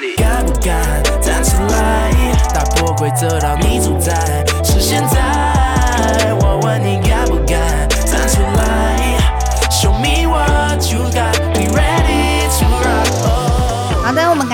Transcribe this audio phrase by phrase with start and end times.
[0.00, 2.10] 你敢不敢站起来？
[2.52, 6.34] 打破规则让你主宰，是现在。
[6.40, 7.00] 我问你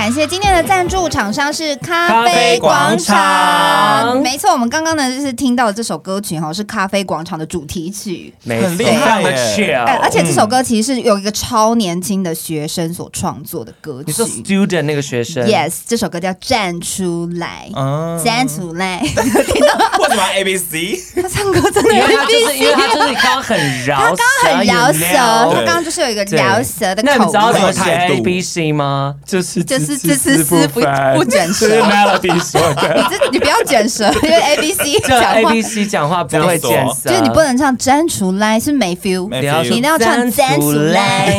[0.02, 4.20] 感谢今天的赞助厂商是咖啡啡广广场。
[4.20, 8.34] 没错，我们刚刚呢就是听到的这首歌曲哈，是咖啡广场的主题曲。
[8.42, 14.06] 没很厉害的哎而且这首歌其实是有一个超年轻的学生所创作的歌曲。
[14.08, 18.98] 你说 student 那个学生？Yes，这首歌叫《站出来》，嗯，站出来。
[19.06, 21.00] 为什么 A B C？
[21.14, 25.06] 他唱歌真的有因为他就点是因为他就是刚刚很饶舌，他很饶舌，
[25.54, 26.40] 他刚刚就是有一个对。
[26.40, 29.14] 饶舌的那你知道怎么写 A B C 吗？
[29.24, 30.80] 就是就是字字字思不
[31.16, 32.94] 不 卷舌是 Melody 说的。
[33.10, 41.38] 你这你不要卷舌，因为 A B C 就讲 A 话 B C 讲话不会卷舌，就是你不能唱站出来是没 feel，没你要一定要唱站出来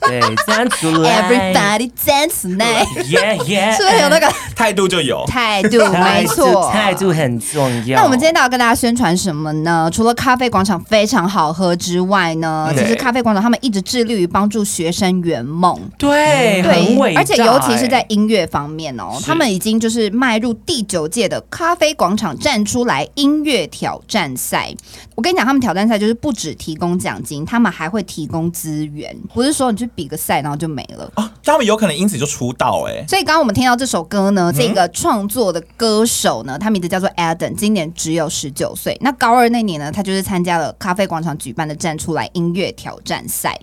[0.00, 5.24] 对，站出来，Everybody 站出来，，Yeah Yeah，是不是有那个态度就有。
[5.26, 5.78] 态度？
[5.92, 7.98] 没错，态度很重要。
[7.98, 9.88] 那我们今天到底要跟大家宣传什么呢？
[9.92, 15.78] 除了咖啡广场非常好喝之外呢，其实咖啡广场他们一直致力于帮助学生圆梦。
[15.98, 24.74] 对很伟大而且尤其是在欸音乐方面哦，他们已经就是迈入第九届的咖啡广场站出来音乐挑战赛。
[25.14, 31.10] 我跟你讲，他们挑战赛就是不只提供奖金，他们还会提供资源，不是说你去比个赛然后就没了。
[31.16, 33.04] 哦，他们有可能因此就出道哎。
[33.06, 38.96] 所以刚刚我们听到这首歌呢，这个创作的歌手呢，他名字叫做 Adam，今年只有十九岁。
[39.00, 43.58] 那高二那年呢，他就是参加了咖啡广场举办的站出来音乐挑战赛，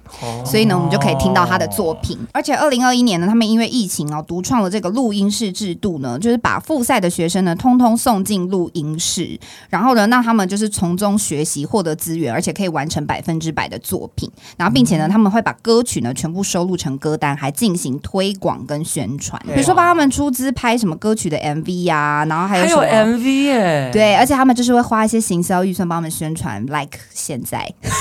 [0.45, 2.17] 所以呢，我们就可以听到他的作品。
[2.31, 14.29] 而且二零二一年呢，他们因为疫情哦，独创了这个录音室制度呢，就是把复赛的学生呢，通通送进录音室，然后呢，让他们就是从中学习、获得资源，而且可以完成百分之百的作品。
[14.57, 27.59] 然后并且呢，他们会把歌曲呢全部收录成歌单，还进行推广跟宣传，比如说帮他们出资拍什么歌曲的 MV 呀、啊，然后还有还有 MV 耶，对，而且他们就是会花一些行销预算帮他们宣传，like 现在。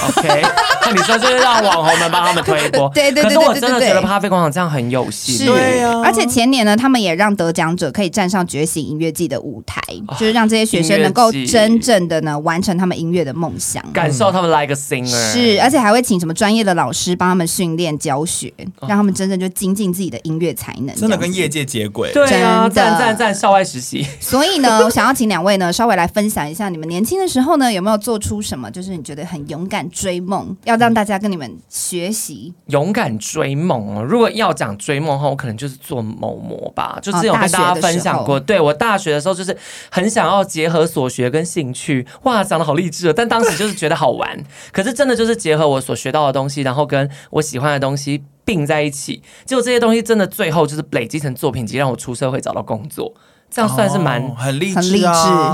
[0.09, 0.43] ，OK，
[0.83, 13.85] 那你说就是让网红们帮他们推播， 对对对可是我真的对对对觉得咖啡广场这样很有心，是，对啊而且前年呢，他们也让得奖者可以站上觉醒音乐季的舞台，哦就是让这些学生能够真正的呢完成他们音乐的梦想。
[13.93, 20.95] 感受他们 like a singer，是，而且还会请什么专业的老师帮他们训练教学，让他们真正就精进自己的音乐才能。
[20.97, 22.13] 真的跟业界接轨。
[22.13, 24.07] 对啊，真的赞赞赞，校外实习。
[24.21, 32.53] 所以呢，我想要请两位呢稍微来分享一下，你们年轻的时候呢有没有做出什么，就是你觉得很勇敢追梦，要让大家跟你们学习。
[32.67, 34.03] 勇敢追梦哦！
[34.03, 38.37] 如果要讲追梦的话，我可能就是做某模吧，就之前有跟大家分享过。
[38.37, 39.57] 哦对我大学的时候，就是
[39.91, 43.13] 很想要结合所学跟兴趣，哇，讲得好励志哦！
[43.15, 53.13] 但当时就是觉得好玩，可是真的就是结合我所学到的东西，然后跟我喜欢的东西并在一起，结果这些东西真的最后就是累积成作品集，让我出社会找到工作，
[53.51, 54.23] 这样算是蛮。
[54.23, 55.07] 哦很励志，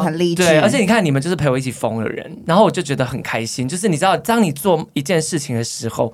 [0.04, 0.44] 很励志。
[0.44, 3.68] 对，而且你看，你们就是陪我一起疯的人，然后我就觉得很开心。
[3.68, 6.12] 就是你知道，当你做一件事情的时候，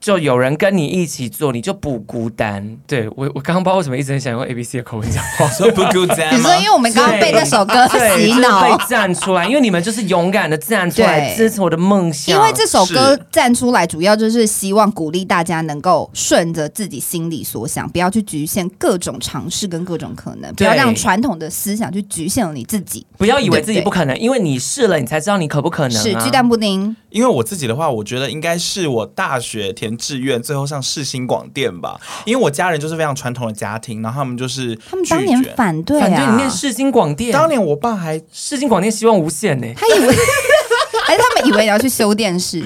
[0.00, 2.76] 就有人跟你一起做，你就不孤单。
[2.86, 5.46] 对我，我刚刚不知道为什么一直很想用 A B C 的口吻讲话。
[5.50, 12.34] 说不孤单吗你说，因为我们刚刚被那首歌对，洗就是被脑，站出来，因为你们就是勇敢的站出来，支持我的梦想。
[12.34, 23.06] 因为这首歌站出来，主要就是希望鼓励大家能够顺着自己心里所想，不要去局限各种尝试跟各种可能，不要让传统的思想去局限了你自己。
[23.18, 26.02] 不要以为自己不可能，因为你试了，你才知道你可不可能、啊。
[26.02, 32.00] 是鸡蛋布丁，因为我自己的话，我觉得应该是我大学填志愿，最后上世新广电吧。
[32.24, 40.14] 因为我家人就是非常传统的家庭，然后他们就是他们当年反对啊，反对你念世新广电，当年我爸还世新广电希望无限呢、他以为，
[41.04, 42.64] 还是他们以为你要去修电视，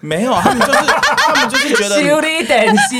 [0.00, 0.78] 没有，他们就是
[1.26, 2.98] 他们就是觉得，修理等级。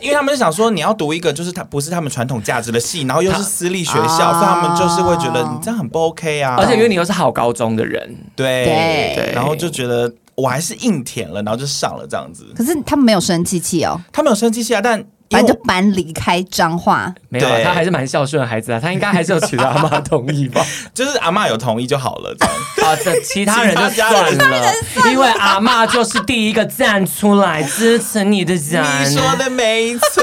[0.00, 6.56] 因为他们是想说你要读一个就是他不是他们传统价值的系，然后又是私立学校，他所以他们就是会觉得你这样很不 OK 啊。
[6.58, 8.64] 而且因为你又是好高中的人，对。
[8.66, 12.46] 对然后就觉得我还是硬填了，然后就上了这样子。
[12.54, 17.12] 可是他们没有生气气哦，他们有生气气啊，但因反正就搬离开彰化。
[17.28, 20.64] 没有他还是蛮孝顺的孩子啊，他应该还是有取得阿妈同意吧？
[20.94, 22.54] 就是阿妈有同意就好了，这样。
[22.90, 24.72] 啊， 这其他人就算了，
[25.10, 28.84] 因为阿妈就是第一个站出来支持你的人。
[29.00, 30.22] 你说的没错。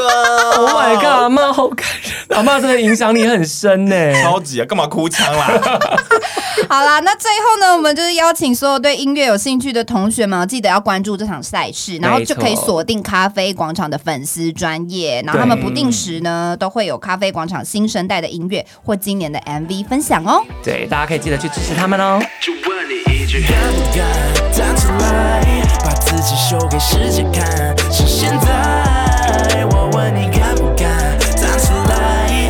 [0.55, 1.85] Oh my god，阿妈好感
[2.29, 3.95] 人，阿妈真的影响你很深呢。
[4.21, 5.59] 超级啊，干嘛哭腔啦？
[6.69, 20.44] 好啦，那最后呢，我们就是邀请所有对音乐有兴趣的同学们，记得要关注这场赛事，然后就可以锁定咖啡广场的粉丝专也，然后他们不定时呢都会有咖啡广场新生代的音乐或今年的 MV 分享哦。
[20.63, 22.22] 对，大家可以记得去支持他们哦。
[22.42, 24.06] 就问你一句，敢不敢
[24.51, 25.42] 站出来，
[25.84, 26.36] 把自己
[26.69, 27.75] 给世界看？
[27.92, 32.50] 现在，我问你敢不敢站出来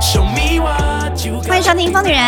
[0.00, 1.40] ，show me what you。
[1.42, 2.20] 欢迎收听《疯女人》。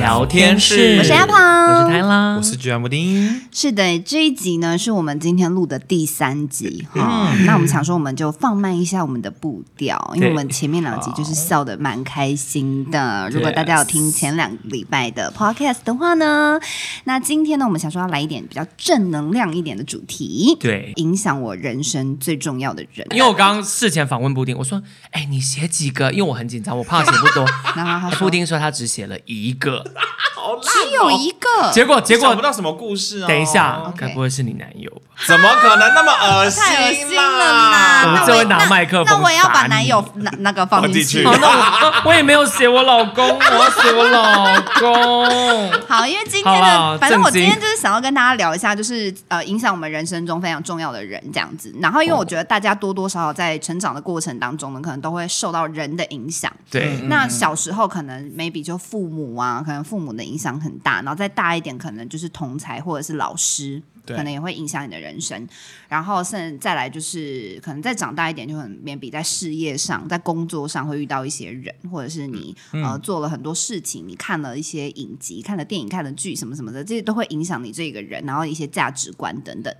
[0.00, 3.38] 聊天室，我是阿鹏，我是泰拉，我是居然布丁。
[3.52, 7.34] 是的，这一集呢是我们今天录的第三集哈。
[7.44, 13.28] 那我们想说，我们就放慢一下我们的步调，因为我们前面两集就是笑的蛮开心的。
[13.30, 16.58] 如果大家有听前两礼拜的 podcast 的话呢，
[17.04, 23.06] 那今天呢，我们想说要来一点比较正能量一点的主题，对，影响我人生最重要的人。
[23.10, 24.82] 因为我刚刚事前访问布丁，我说
[25.12, 27.44] ：“哎，你写几个？”因为我很紧张，我怕写不多。
[27.76, 29.84] 然后他说布丁说他只写了一个，
[30.62, 31.70] 只有一个。
[31.72, 33.28] 结果结果想不到什么故事啊！
[33.28, 35.00] 等一下，该不会是你男友吧？
[35.26, 36.62] 怎么可能那么恶心？
[36.62, 38.02] 太恶心了啦！
[38.06, 41.24] 我们这会拿麦克风，那我也要把男友那那个放进去。
[41.26, 45.70] 好，那我 我也没有写我老公，我要写我老公。
[45.86, 51.74] 好，因为今天的反正我今天就是想要跟大家聊一下，就是呃影响我们人生中非常重要的人这样子。
[51.80, 56.50] 然后因为我觉得大家多多少少在成长的过程当中呢，可能都会受到人的影响。
[56.70, 63.82] 对，那小时候可能 maybe 就父母啊，可能父母的影响很大，然后再大一点，可能就是同才或者是老师。
[64.10, 65.46] 可能也会影响你的人生，
[65.88, 79.74] 然后甚至再来就是可能再长大一点，就很免比在事业上、在工作上会遇到一些人，或者是你、嗯、呃做了很多事情，你看了一些影集、看了电影、看了剧什么什么的，这些都会影响你这个人，然后一些价值观等等。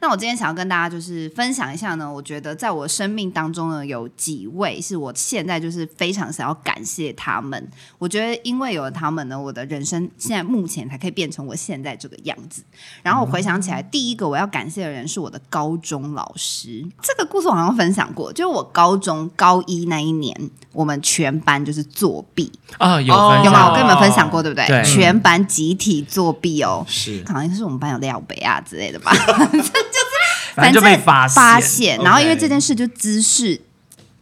[0.00, 7.70] 那我今天想要跟大家就是分享一下呢，我觉得在我生命当中呢，有几位是我现在就是非常想要感谢他们。
[7.98, 12.62] 我觉得因为有了他们呢，我的人生现在目前才可以变成我现在这个样子。
[13.02, 13.73] 然后我回想起来。
[13.82, 16.84] 第一个我要感谢的人是我的高中老师。
[17.02, 23.06] 这个故事我好像分享过，就是我高中高一那一年，我们全班就是作弊啊，有
[23.44, 23.70] 有吗？
[23.70, 24.66] 我跟你们分享过，对不对？
[24.66, 33.60] 对，全班集体作弊哦，是，好像是我们班有廖北啊之类的吧，反 正就是反正就被发现，发现，然后因为这件事就滋事。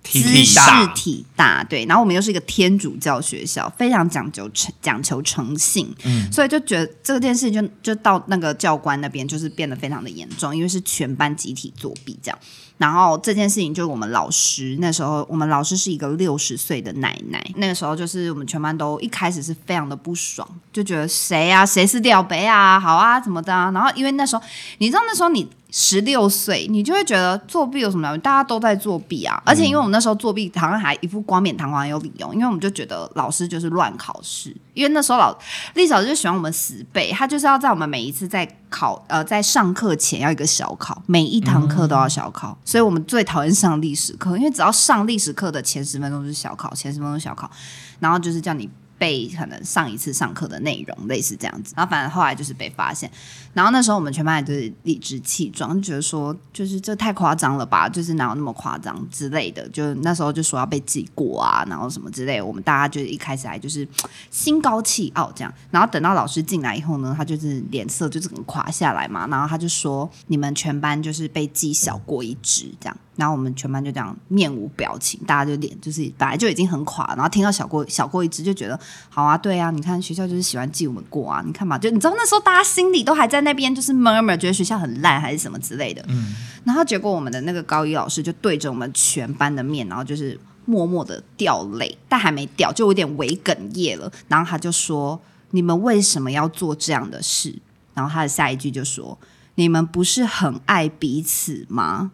[0.03, 0.61] 兹事
[0.95, 12.39] 体大，对，然后我们又是一个天主教学校，非常讲究诚讲求诚信，嗯，所以就觉得这件事情就就到那个教官那边，就是变得非常的严重，因为是全班集体作弊这样。
[12.79, 23.71] 然后这件事情就是我们老师那时候，我们老师是一个六十岁的奶奶，那个时候就是我们全班都一开始是非常的不爽，就觉得谁啊，谁是吊杯啊，好啊，怎么的啊？
[23.71, 24.43] 然后因为那时候
[24.79, 25.49] 你知道那时候你。
[25.75, 28.19] 十六岁，你就会觉得作弊有什么了？
[28.19, 29.43] 大家都在作弊啊！
[29.47, 34.55] 而且因为我们那时候作弊，好像还一副冠冕堂皇有理由，因为我们就觉得老师就是乱考试。
[34.75, 35.37] 因为那时候老
[35.75, 47.51] 历史老师就喜欢我们死背，他就是要在我们每一次在考呃在上课前要一个小考，每一堂课都要小考，嗯、所以我们最讨厌上历史课，因为只要上历史课的前十分钟就是小考，前十分钟小考，
[47.99, 48.69] 然后就是叫你
[49.03, 51.75] 背可能上一次上课的内容，类似这样子。
[51.77, 53.11] 然后反正后来就是被发现。
[53.53, 59.69] 然后那时候我们全班就是理直气壮，就觉得说就是这太夸张了吧，就是哪有那么夸张之类的。
[59.71, 62.41] 就那时候就说要被记过啊，然后什么之类。
[62.41, 63.87] 我们大家就一开始还就是
[64.31, 65.53] 心高气傲这样。
[65.73, 69.27] 然后等到老师进来以后呢，他就是脸色就整个垮下来嘛。
[69.27, 78.79] 然后他就说：“你们全班就是被记小过一支这样。”然后我们全班就这样面无表情，大家就脸就是本来就已经很垮，然后听到小过小过一支就觉得
[79.11, 83.43] 好啊，对啊，你看学校就是喜欢记我们过啊，你看嘛，就你知道那时候大家心里都还在。
[83.43, 86.01] 那边就是 murmur，觉得学校很烂还是什么之类的。
[86.07, 86.33] 嗯，
[86.65, 94.09] 然后结果我们的那个高一老师就对着我们全班的面，然后就是默默的掉泪，但还没掉，就有点微哽咽了。
[94.29, 97.53] 然后他就说：“你们为什么要做这样的事？”
[97.95, 99.19] 然后他的下一句就说
[99.57, 102.13] ：“你们不是很爱彼此吗？”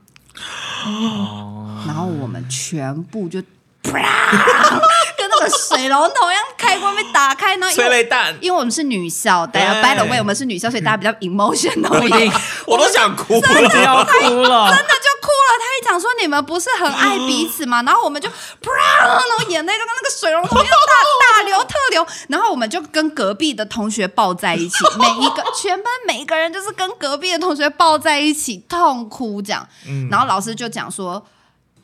[0.87, 3.43] 哦， 然后我们全部就。
[5.47, 8.37] 水龙头一样，开关被打开，然后催泪弹。
[8.41, 12.33] 因为我们是女校，大家 by the way，我们是女校，所以大家比较 emotional 一点。
[12.67, 15.51] 我都想哭了，真的要哭了，真的就哭了。
[15.61, 17.83] 他一讲说你们不是很爱彼此吗？
[17.87, 22.07] 然后我们就，然后眼泪就跟那个水龙头一样大大流特流。
[22.29, 29.67] 然后我们就跟隔壁的同学抱在一起， 每一个全班每一个人就是跟隔壁的同学抱在一起痛哭这样。
[30.11, 31.25] 然后老师就讲说。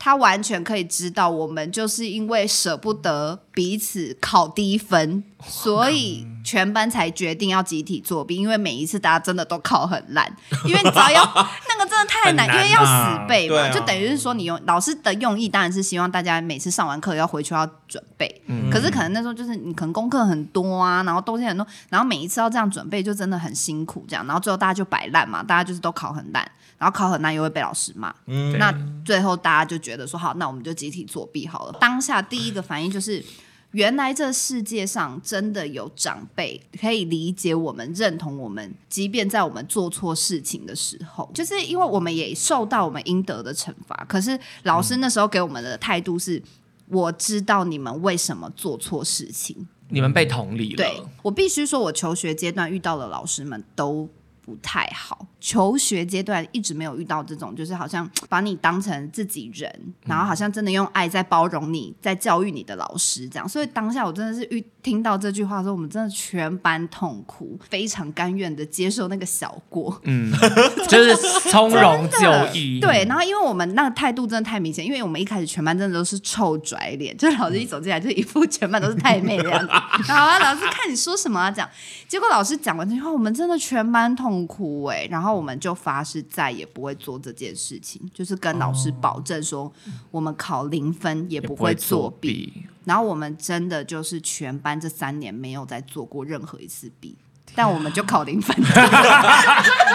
[0.05, 8.37] 他完全可以知道，我们就是因为舍不得彼此考低分，所以全班才决定要集体作弊。
[8.37, 10.31] 因为每一次大家真的都考很烂，
[10.69, 18.43] 因为你只要要那个真的太难，难啊、因为要死背嘛，啊、就等于是说你用老师的用意当然是希望大家每次上完课要回去要准备。
[18.49, 26.47] 嗯、可是可能那时候就是你可能功课很多啊，然后东西很多，然后每一次要这样准备就真的很辛苦，这样，然后最后大家就摆烂嘛，大家就是都考很烂。
[26.79, 31.77] 然后考很难又会被老师骂，嗯，那最后大家就觉得说好，那我们就集体作弊好了。
[31.81, 33.25] 当下第一个反应就是，
[33.73, 44.05] 原来这世界上真的有长辈可以理解我们、认同我们，即便在我们做错事情的时候，就是因为我们也受到我们应得的惩罚。
[44.09, 46.43] 可是老师那时候给我们的态度是。
[46.89, 50.77] 我知道你们为什么做错事情，你们被同理了。
[50.77, 54.07] 对，我必须说，我求学阶段遇到的老师们都
[54.45, 55.27] 不太好。
[55.41, 59.71] 求学阶段一直没有遇到这种，就是好像 把你当成自己人，
[60.07, 63.49] 然后好像真的用爱在包容你，在教育你的老师这样。
[63.49, 70.33] 所以当下我真的是遇听到这句话的时候，我们真的全班痛哭，非常甘愿的接受那个小过，嗯，
[70.89, 71.17] 就是
[71.51, 72.81] 从容就义。
[72.81, 79.69] 对，然后因为我们那个态度真的太明显，因为我们一开始全班真的都是臭拽脸， 就是老师一走进来就一副全班都是太妹的样子。
[79.69, 81.51] 好啊，老师看你说什么啊？
[81.51, 81.69] 讲，
[82.09, 85.35] 结果老师讲完这句话，我们真的全班痛哭哎、欸，然后。
[85.35, 89.71] 我们就发誓再也不会做这件事情，就是跟老师保证说，
[90.13, 92.53] 我们考零分也不会作弊。
[92.85, 97.17] 然后我们真的就是全班这三年没有再做过任何一次弊。
[97.57, 98.57] 但我们就考零分，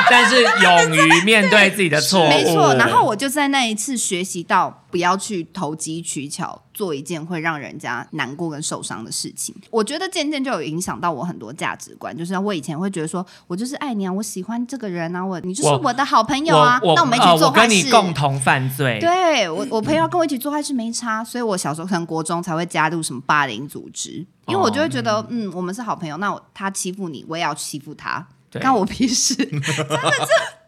[0.10, 2.74] 但是勇于面对自己的错误， 没错。
[2.76, 9.54] 然后我就在那一次学习到，不要去投机取巧，做一件会让人家难过跟受伤的事情。
[9.70, 18.98] 我觉得渐渐就有影响到我很多价值观，就是我以前会觉得说，我就是爱你啊，我喜欢这个人啊，我你就是我的好朋友啊，那我们一起做坏事，呃、我跟你共同犯罪。
[19.02, 24.26] 对我，我朋友要跟我一起做坏事没差，所以我小时候可能国中才会加入什么霸凌组织。
[24.48, 29.36] 因为我就会觉得，哦、嗯，我们是好朋友，那我他欺负你，我也要欺负他，干我屁事。
[29.46, 29.84] 真的，这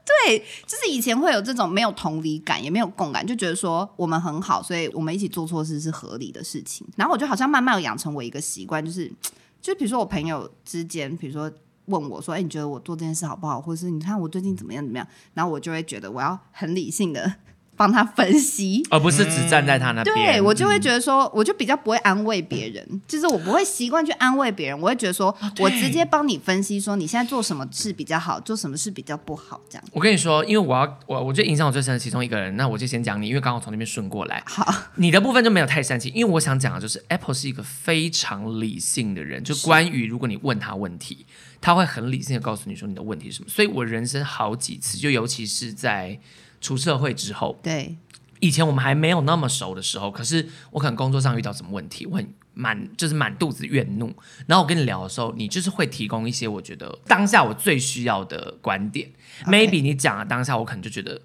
[0.04, 6.86] 对，就是以前会有这种没有同理感，也没有共感，就觉得说我们很好，所以我们一起做错事是合理的事情。
[6.96, 9.12] 然后我就好像慢慢养成我一个习惯，就是，
[9.62, 11.52] 就比如说我朋友之间，比如说
[11.86, 13.62] 问我说，哎，你觉得我做这件事好不好？
[13.62, 15.08] 或者是你看我最近怎么样怎么样？
[15.34, 17.36] 然后我就会觉得我要很理性的。
[17.82, 20.16] 帮他分析，而不是只站在他那边。
[20.16, 29.84] 对，我就会觉得说，我就比较不会安慰别人，就是我不会习惯去安慰别人，我会觉得说我直接帮你分析，说你现在做什么事比较好，做什么事比较不好，这样。
[29.92, 34.44] 我跟你说，因为我要我我觉得影响我最深的其中一个人，那我就先讲你，因为刚好从那边顺过来。
[34.46, 41.26] 好，你的部分就没有太煽情，因为我想讲的就是 Apple 是一个非常理性的人，就关于如果你问他问题，
[41.60, 43.50] 他会很理性的告诉你说你的问题是什么。
[43.50, 46.20] 所以我人生好几次，就尤其是在
[46.62, 47.98] 出社会之后，对。
[48.40, 54.12] 以前我们还没有那么熟的时候，可是我可能工作上遇到什么问题，我很满就是满肚子怨怒，
[54.48, 59.08] 然后我跟你聊的时候，你就是会提供一些我觉得当下我最需要的观点。
[59.46, 61.22] Maybe 你讲了当下，我可能就觉得，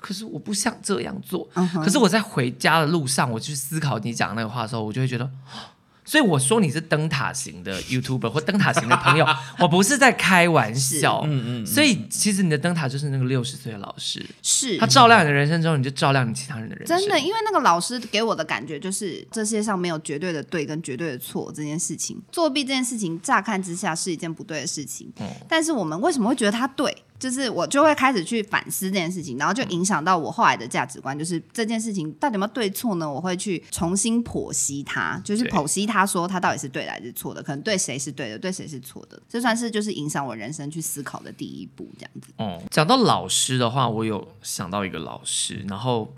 [0.00, 1.46] 可是我不想这样做。
[1.52, 1.84] Uh huh.
[1.84, 5.30] 可是我在回家的路上，我去思考你讲的那个话的时候，我就会觉得。
[6.04, 9.26] 所以我说你是灯塔型的 YouTuber 或灯塔型的朋友，
[9.58, 11.22] 我不是在开玩笑。
[11.24, 11.64] 嗯嗯。
[11.64, 16.98] 嗯，所以其实你的灯塔就是那个六十岁的老师，是他照亮你的人生之后，你就照亮你其他人的人生。
[16.98, 22.20] 真的，因为那个老师给我的感觉就是，这世界上没有绝对的对跟绝对的错这件事情。
[22.30, 26.94] 作弊这件事情，乍看之下是一件不对的事情，嗯，但是我们为什么会觉得他对？
[27.18, 33.10] 就是我就会开始去反思这件事情，然后就影响到我后来的价值观，就是这件事情到底有没有对错呢？
[33.10, 42.32] 我会去重新剖析它，就是剖析他说他到底是对的还是错的，可能对谁是对的，对谁是错的，这算是就是影响我人生去思考的第一步，这样子。
[42.36, 46.12] 哦、嗯，讲到老师的话，我有想到一个老师，然后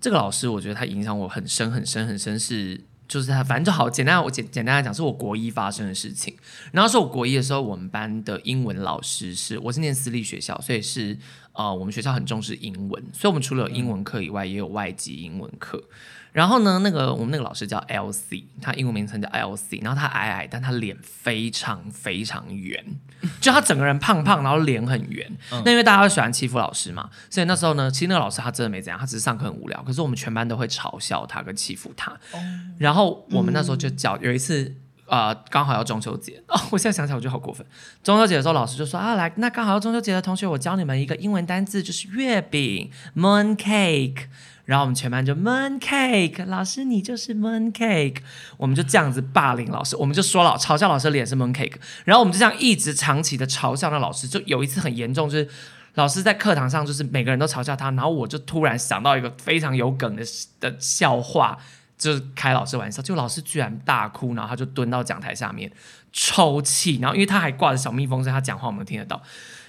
[0.00, 2.80] 这个老师我觉得他影响我很深很深很深是。
[3.08, 4.22] 就是他，反正就好简单。
[4.22, 6.36] 我简简单来讲，是我国一发生的事情。
[6.72, 11.16] 然后是我国一的时候，我们班的英文老师是，我是念私立学校，所以是
[11.58, 15.82] 呃，我们学校很重视英文，所以我们除了有英文课以外，也有外籍英文课。
[16.30, 19.82] 然后呢，那个我们那个老师叫 LC，他英文名称叫 LC。
[19.82, 22.84] 然后他矮矮，但他脸非常非常圆，
[23.40, 25.28] 就他整个人胖胖，然后脸很圆。
[25.50, 29.82] 嗯、那因为大家都喜欢欺负老师嘛，所以那时候呢，其实那个老师他真的没怎样，他只是上课很无聊。
[29.82, 32.16] 可是我们全班都会嘲笑他跟欺负他。
[32.34, 34.72] 嗯、然后我们那时候就叫有一次，
[35.08, 37.66] 呃，刚好要中秋节哦，我现在想起来我觉得好过分。
[38.02, 44.26] 中秋节的时候，老师就说啊，来，那刚好要中秋节的同学，我教你们一个英文单字，就是月饼 （moon cake）。
[44.64, 48.16] 然后我们全班就 moon cake，老师你就是 moon cake，
[48.58, 55.48] 我们就这样子霸凌老师，我们就说了嘲笑老师的脸是 moon cake，然后我们就这样一直长期的嘲笑那老师，就有一次很严重，就是
[55.94, 60.22] 老师在课堂上就是每个人都嘲笑他，然后我就突然想到一个非常有梗的
[60.60, 61.56] 的笑话，
[61.98, 65.70] 就是开老师玩笑，就老师居然大哭，然后他就蹲到讲台下面
[66.12, 69.20] 抽泣，然后因为他还挂着小蜜蜂，所以他讲话我们听得到。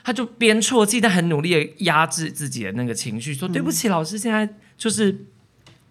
[0.02, 5.26] 他就边啜泣，但很努力的压制自己的那个情绪，说：“对不起，老师，现在就是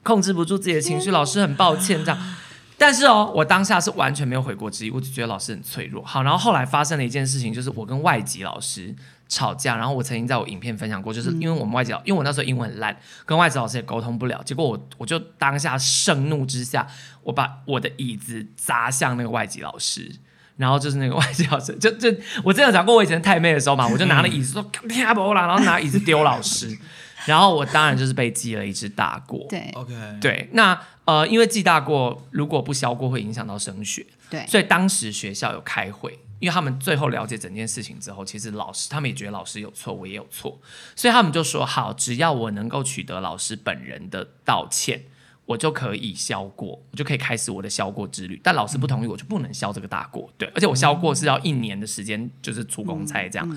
[0.03, 2.37] 控制不住自己的情绪，老师很抱歉。”这样，
[2.77, 6.03] 但是哦，我当下是完全没有悔过之意，我就觉得老师很脆弱。
[6.03, 8.93] 好，然后后来发生了一件事情，就是我跟外籍老师
[9.29, 16.87] 吵架，然后我曾经在我影片分享过，就是因为我们外籍老，因为我那时候英文很烂，跟外籍老师也沟通不了，结果我我就当下盛怒之下，
[17.23, 20.11] 我把我的椅子砸向那个外籍老师。
[20.59, 22.09] 然后就是那个外籍老师， 就就
[22.43, 26.77] 我真的有讲过，我以前太妹的时候嘛，我就拿了椅子说啪不啦，然后拿椅子丢老师，
[27.27, 29.47] 然后我当然就是被记了一只大过。
[29.49, 40.61] 对，OK，对，那呃，因为记大过如果不消过会影响到升学，对，所以当时学校有开会，因为他们最后了解整件事情之后，其实老师他们也觉得老师有错，我也有错，
[40.97, 45.03] 所以他们就说好，只要我能够取得老师本人的道歉。
[45.49, 48.39] 我就可以消过，我就可以开始我的消过之旅。
[48.45, 50.31] 但老师不同意，我就不能消这个大过。
[50.37, 53.49] 对，而且我消过是要一年的时间，就是出公差这样。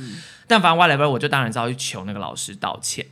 [0.48, 3.06] 但反正 whatever，我就当然是要去求那个老师道歉。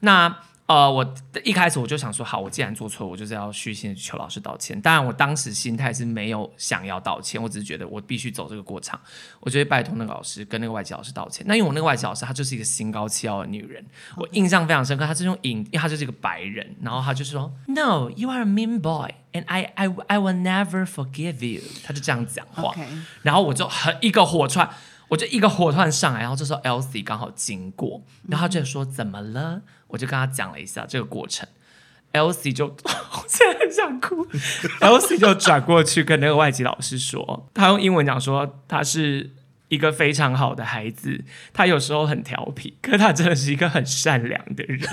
[0.00, 0.36] 那。
[0.66, 4.80] 呃，我一开始我就想说，好，我既然做错，我就是要虚心的求老师道歉。
[4.80, 8.98] 当然，我当时心态是没有想要道歉，我只是觉得我必须走这个过场，
[9.40, 11.44] 我就会拜托那个老师跟那个外籍老师道歉。
[11.46, 13.84] 那因为我那个外籍老师她就是一个心高气傲的女人，
[14.16, 15.04] 我印象非常深刻。
[15.04, 21.60] 她是用引，因为她就是一个白人，然后她就说，No, you are a mean boy, and I, I, I will never forgive you。
[21.84, 22.74] 她就这样讲话.
[23.20, 24.70] 然后我就很一个火窜。
[25.08, 29.62] 我就一个火突然上来，然后这时候 Elsie 刚好经过，然后他就说怎么了？
[29.88, 31.48] 我就跟他讲了一下这个过程
[32.12, 34.26] ，Elsie 就 我现在很想哭，
[34.80, 39.30] Elsie 就转过去跟那个外籍老师说，他用英文讲说他是
[39.68, 44.80] 一个非常好的孩子，他有时候很调皮，可他真的是一个很善良的人。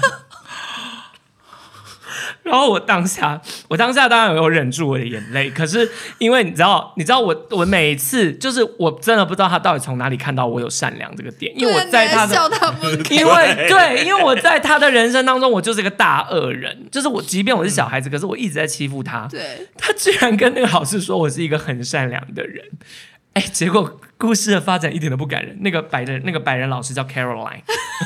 [2.52, 12.36] 然后我当下，我当下当然有忍住我的眼泪，可是因为你知道，你知道我我每一次就是我真的不知道他到底从哪里看到我有善良这个点，因为我在他的，
[13.10, 22.66] 因为对，因为我在他的人生当中，我就是一个大恶人，就是我即便我是小孩子，可是我一直在欺负他，对，他居然跟那个老师说我是一个很善良的人，
[23.32, 27.62] 哎，结果故事的发展一点都不感人，那个白人那个白人老师叫 Caroline，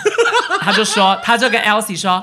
[0.61, 2.21] 他就说，他就跟 Elsie 说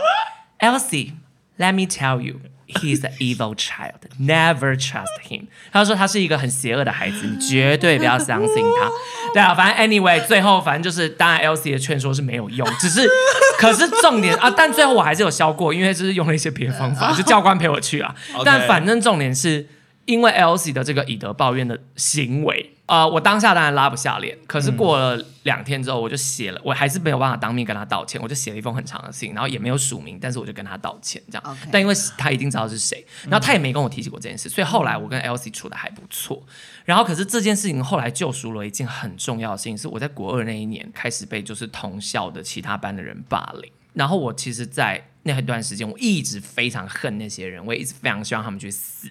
[0.60, 1.14] ，Elsie。
[1.62, 4.00] Let me tell you, he's an evil child.
[4.18, 5.42] Never trust him.
[5.70, 8.90] 他说他是一个很邪恶的孩子，你绝对不要相信他。
[9.32, 13.08] 对啊，反正 anyway，最后反正就是，当然 Elsie 的劝说是没有用，只是，
[13.60, 18.12] 可是重点啊，但最后我还是有消过，因为就是用了一些别的方法， 就教官陪我去啊。
[18.44, 19.64] 但反正重点是
[20.04, 22.70] 因为 Elsie 的这个以德报怨的行为。
[22.86, 31.58] 呃，我当下当然拉不下脸，可是过了两天之后，我就写了，我还是没有办法当面跟他道歉，我就写了一封很长的信，然后也没有署名，但是我就跟他道歉，这样。
[31.70, 36.42] 但因为他一定知道是谁，然后他也没跟我提起过这件事，所以后来我跟 Elsie 处的还不错。
[36.84, 49.08] 然后可是这件事情后来救赎了一件很重要的事情，是我在国二那一年开始被就是同校的其他班的人霸凌，然后我其实，在那一段时间，我一直非常恨那些人，我也一直非常希望他们去死。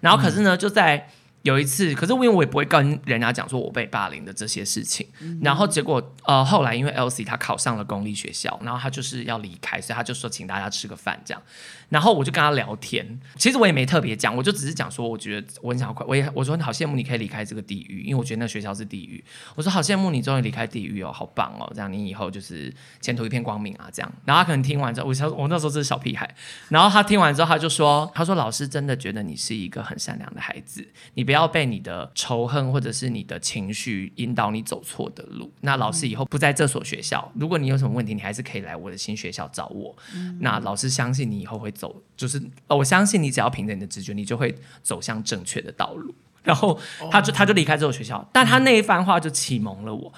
[0.00, 1.08] 然后可是呢，就在。
[1.42, 11.42] 有一次，可是因为我也不会跟人家讲说我被霸凌的这些事情，嗯、然后结果呃后来因为 Elsie 她考上了公立学校，然后她就是要离开，所以她就说请大家吃个饭这样。
[11.90, 19.22] 然后我就跟他聊天，其实我也没特别讲，我就只是讲说，我觉得我很想要快，我也我说你好羡慕你可以离开这个地狱，因为我觉得那个学校是地狱。
[19.56, 24.12] 我说好羡慕你终于离开地狱哦，好棒哦，这样你以后就是前途一片光明啊，这样。
[24.24, 26.32] 然后他可能听完之后，我想我那时候是小屁孩，
[26.68, 35.52] 然后他听完之后他就说，他说老师真的觉得你是一个很善良的孩子，你不要被你的仇恨或者是你的情绪引导你走错的路。
[35.62, 39.96] 那老师以后不在这所学校，如果你有什么问题，你还是可以来我的新学校找我。
[40.38, 42.02] 那老师相信你以后会走。
[42.16, 46.14] 就是，我相信你只要凭着你的直觉，你就会走向正确的道路。
[46.42, 46.78] 然后
[47.10, 50.12] 他就他就离开这所学校，但他那一番话就启蒙了我。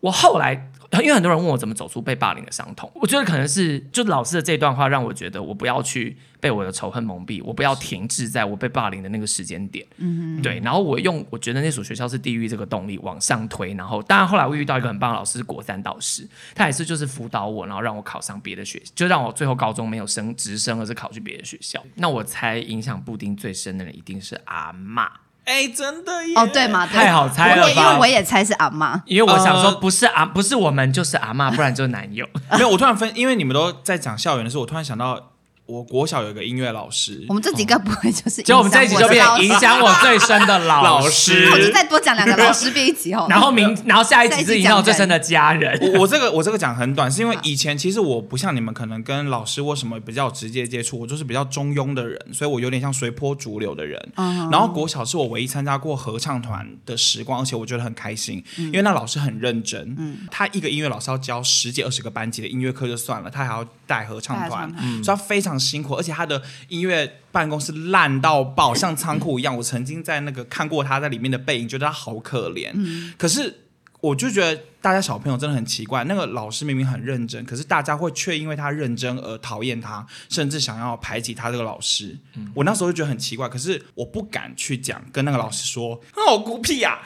[0.00, 0.70] 我后来。
[1.02, 9.82] 因为很多人问我怎么走出被霸凌的伤痛，我觉得可能是就老师的这段话让我觉得我不要去被我的仇恨蒙蔽，我不要停滞在我被霸凌的那个时间点。
[9.96, 10.60] 嗯哼，对。
[10.62, 21.82] 然后我用我觉得那所学校是地狱这个动力往上推，然后当然后来我遇到一个很棒的老师，是国三导师，他也是就是辅导我，然后让我考上别的学，就让我最后高中没有升直升，而是考去别的学校。
[21.94, 25.08] 那我猜影响布丁最深的人一定是阿嬷。
[25.44, 26.34] 哎，真的耶！
[26.36, 27.82] 哦，对嘛，太好猜了吧？
[27.82, 32.28] 因为我也猜是阿嬷，因为我想说不是阿，不是我们就是阿嬷，不然就是男友。
[32.52, 35.30] 没有，我突然分，因为你们都在讲校园的时候，我突然想到。
[35.66, 43.26] 我国小有一个音乐老师，我们这几个不会就是，就我们这一集就变影响我最深的老师，我就再多讲两个老师变一集哦。
[43.30, 45.78] 然后明， 然后下一集是影响我最深的家人。
[45.80, 53.98] 我我这个我这个讲很短，是因为以前其实我不像你们，可能跟老师或什么比较直接接触，我就是比较中庸的人，所以我有点像随波逐流的人。
[54.16, 59.96] 然后国小是我唯一参加过合唱团的时光，而且我觉得很开心，因为那老师很认真。
[60.30, 64.70] 他一个音乐老师要教十几二十个班级的音乐课就算了，他还要带合唱团，
[65.02, 66.42] 所以他非常辛苦，而且他的。
[66.68, 69.56] 音乐办公室烂到爆，像仓库一样。
[69.56, 72.70] 我曾经在那个看过他在里面的背影，觉得他好可怜。
[72.74, 73.60] 嗯、可是
[74.00, 82.18] 我就觉得大家小朋友真的很奇怪，那个老师明明很认真，可是大家会却因为他认真而讨厌他，甚至想要排挤他这个老师。
[82.34, 87.02] 嗯、我那时候就觉得很奇怪，可是我不敢去讲，跟那个老师说，好孤僻呀！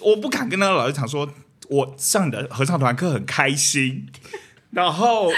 [0.00, 1.28] 我不敢跟那个老师讲说，
[1.68, 4.08] 我上你的合唱团课很开心，
[4.70, 5.30] 然后。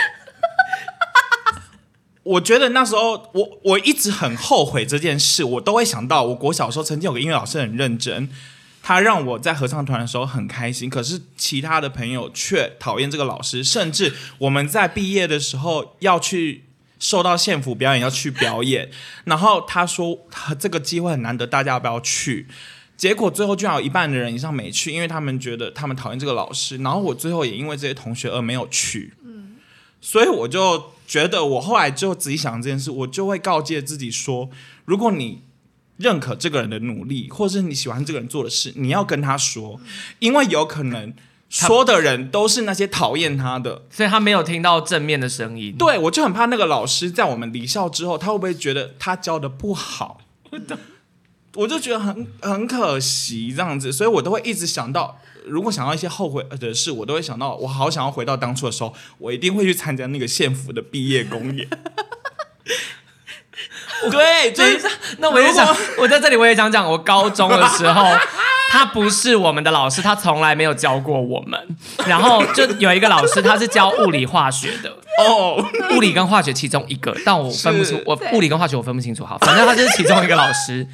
[2.24, 8.30] 我觉得那时候我我一直很后悔这件事，我都会想到，我国小时候曾经有个音乐老师很认真，
[8.82, 16.64] 他让我在合唱团的时候很开心，可是其他的朋友却讨厌这个老师，甚至我们在毕业的时候要去
[16.98, 18.90] 受到县府表演要去表演，
[19.24, 22.46] 然后他说他这个机会很难得，大家要不要去？
[22.96, 29.56] 结果最后居然有一半的人以上没去，因为他们觉得他们讨厌这个老师，然后我最后也因为这些同学而没有去，嗯，
[30.00, 30.93] 所以我就。
[31.06, 34.48] 觉得我后来就仔细想这件事，我就会告诫自己说：
[34.84, 35.42] 如果你
[35.96, 39.80] 认可这个人的努力，或是你喜欢这个人做的事，你要跟他说，
[40.18, 41.14] 因为有可能
[41.48, 45.76] 说的人都是那些讨厌他的，所以他没有听到正面的声音。
[45.78, 50.20] 对，我就很怕那个老师在我们离校之后，他会不会觉得他教的不好？
[51.54, 55.20] 我就觉得很很可惜这样子，所以我都会一直想到。
[55.44, 61.68] 如果想到一些后悔的事，我都会想到，我好想要回到当初的时候，我一定会去参加那个县府的毕业公演。
[64.10, 64.86] 对，就是
[65.18, 65.66] 那我也想，
[65.98, 68.04] 我在这里我也想讲，我高中的时候，
[68.68, 71.58] 他不是我们的老师，他从来没有教过我们。
[72.06, 74.90] 然后就有一个老师，他是教物理化学的
[75.24, 75.64] 哦，
[75.96, 79.24] 物理跟化学其中一个，但我分不出，我物理跟化学我分不清楚。
[79.24, 80.86] 好，反正他就是其中一个老师。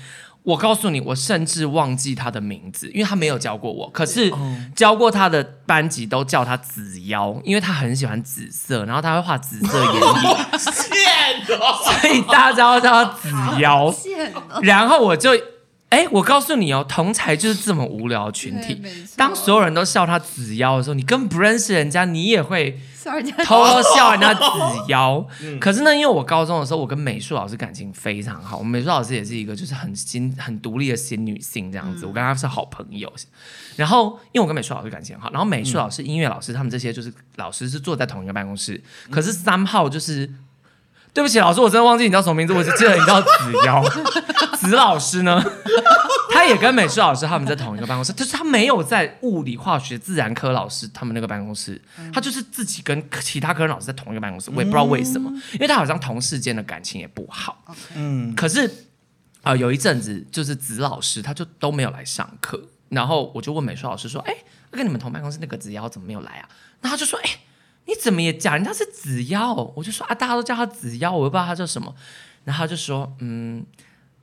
[0.43, 3.91] 我告诉你，我甚至忘记他的名字，因为他没有教过我。
[3.91, 4.33] 可是
[4.75, 10.01] 教过他的班级都叫他紫妖，因为他很喜欢紫色，然后他会画紫色眼影，
[10.59, 13.29] 所以大家都叫他紫
[13.61, 13.95] 妖。
[14.63, 15.31] 然后我就，
[15.91, 18.81] 哎，我告诉你哦，同才就是这么无聊的群体。
[19.17, 22.81] 当所有人都笑他紫腰的时候，你根本不认识人家，你也会。
[23.45, 24.43] 偷偷笑人家紫
[24.89, 25.27] 腰，
[25.59, 28.59] 可是呢，因为我高中的时候，我跟美术老师感情非常好。
[28.59, 33.11] 我们美术老师也是一个就是很新、很独立的新女性这样子，我跟她是好朋友。
[33.75, 40.31] 然后，因为我跟美术老师感情很好，然后美术老师、音乐老师他们这些就是老师是坐在同一个办公室，可是三号就是。
[41.13, 43.29] 对不起，老师，我真的忘记你叫什么名字，我只记得你叫子
[43.65, 43.83] 妖。
[44.57, 45.43] 子老师呢，
[46.31, 51.81] 他也跟美术老师他们在同一个办公室，就是他没有在物理、化学、自然科老师他们那个办公室，
[52.13, 57.65] 他就是自己跟其他科老师在同一个办公室，我也不知道为什么，因为他好像同事间的感情也不好。
[57.95, 58.67] 嗯，可是
[59.43, 64.35] 啊、呃，有一阵子就是子老师他就都没有来上课，然后我就问美术老师说：“哎，
[64.71, 66.49] 跟你们同办公室那个紫妖怎么没有来啊？”
[66.83, 67.31] 然后他就说：“哎。”
[67.91, 69.53] 你怎么也讲人家是紫妖？
[69.75, 71.93] 我就说啊，大家都叫他紫妖，我又不知道他叫什么。
[72.45, 73.67] 然后他就说，嗯，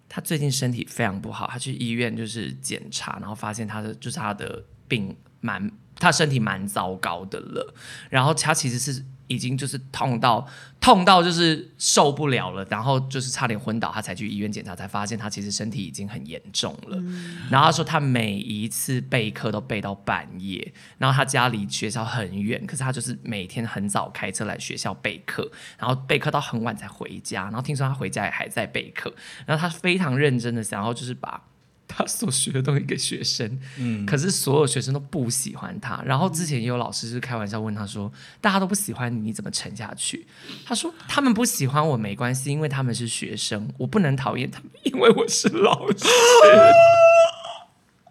[0.08, 7.74] 他最近身体非常不好，他去医院就是检查，然后发现他的就是他的病蛮，他身体蛮糟糕的了。
[8.10, 9.04] 然后他其实是。
[9.28, 10.48] 已经就是痛到
[10.80, 16.98] 痛到就是受不了了，然后就是差点昏倒，他才去医院检查，才发现他其实身体已经很严重了。
[16.98, 29.14] 嗯、然后他说他每一次备课都备到半夜，然后他家离学校很远，可是他就是每天很早开车来学校备课，然后备课到很晚才回家，然后听说他回家也还在备课，
[29.46, 31.44] 然后他非常认真的想要就是把。
[31.98, 36.02] 他所学的东西给学生，嗯，可是所有学生都不喜欢他。
[36.06, 40.28] 然后之前也有老师是开玩笑问他说：“大家都不喜欢你，你怎么沉下去？”
[40.68, 46.06] 他说：“他们不喜欢我没关系，因为他们是学生，我不能讨厌他们，因为我是老师。”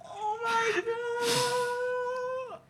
[0.02, 2.60] Oh my god！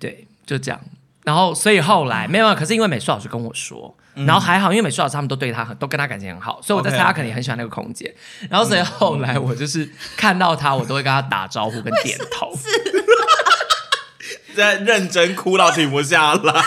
[0.00, 0.80] 对，就这样。
[1.24, 3.96] 然后，所以后来没有，可是因为美术老师跟我说。
[4.14, 8.10] 然后还好，因为美术老师他们都对他很，都跟他感情很好，所以我在猜他肯定很喜欢那个空间。
[8.10, 8.48] Okay, okay.
[8.50, 12.52] 然后所以后来我就是看到他，我都会跟他打招呼跟点头。
[14.56, 16.64] 在认真哭到停不下来。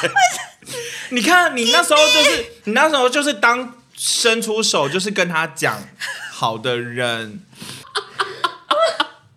[1.11, 5.83] 你看，你那时候就是你那时候就是当伸出手就是跟他讲
[6.31, 7.41] 好的人。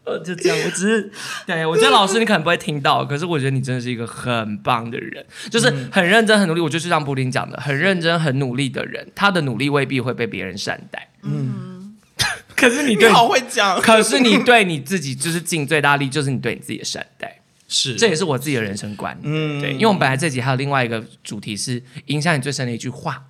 [0.07, 1.11] 呃，就这样，我只是
[1.47, 6.61] 对，我觉得老师你可能不会听到，可是我觉得你真的是一个很棒的人，就是很认真、很努力。
[6.61, 11.09] 我就是像布丁讲的，很认真、很努力的人，他的努力未必会被别人善待。
[11.23, 11.97] 嗯，
[12.55, 19.19] 可是你对你好会讲，可是你对你自己就是尽最大力，就是你对你自己的善待， 是，这也是我自己的人生观。
[19.25, 23.25] 嗯，对，因为我们本来这集还有另外一个主题是影响你最深的一句话。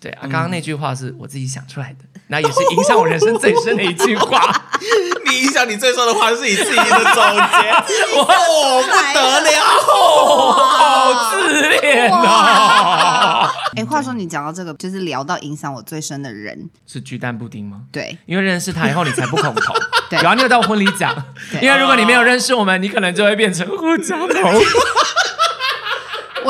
[0.00, 4.40] 对啊，刚刚那句话是我自己想出来的，那也是影响我人生最深的一句话。
[5.32, 7.72] 你影响你最深的话是你自己的总结，
[8.14, 9.48] 我不得了，
[9.88, 13.50] 好自恋啊！
[13.74, 17.80] 哎，话说你讲到这个，就是聊到影响我最深的人是巨蛋布丁吗？
[17.90, 19.74] 对，因为认识他以后，你才不恐同。
[20.10, 21.14] 对，然后你有到婚礼讲，
[21.62, 24.60] 因为如果你没有认识我们，你可能就会变成护家头。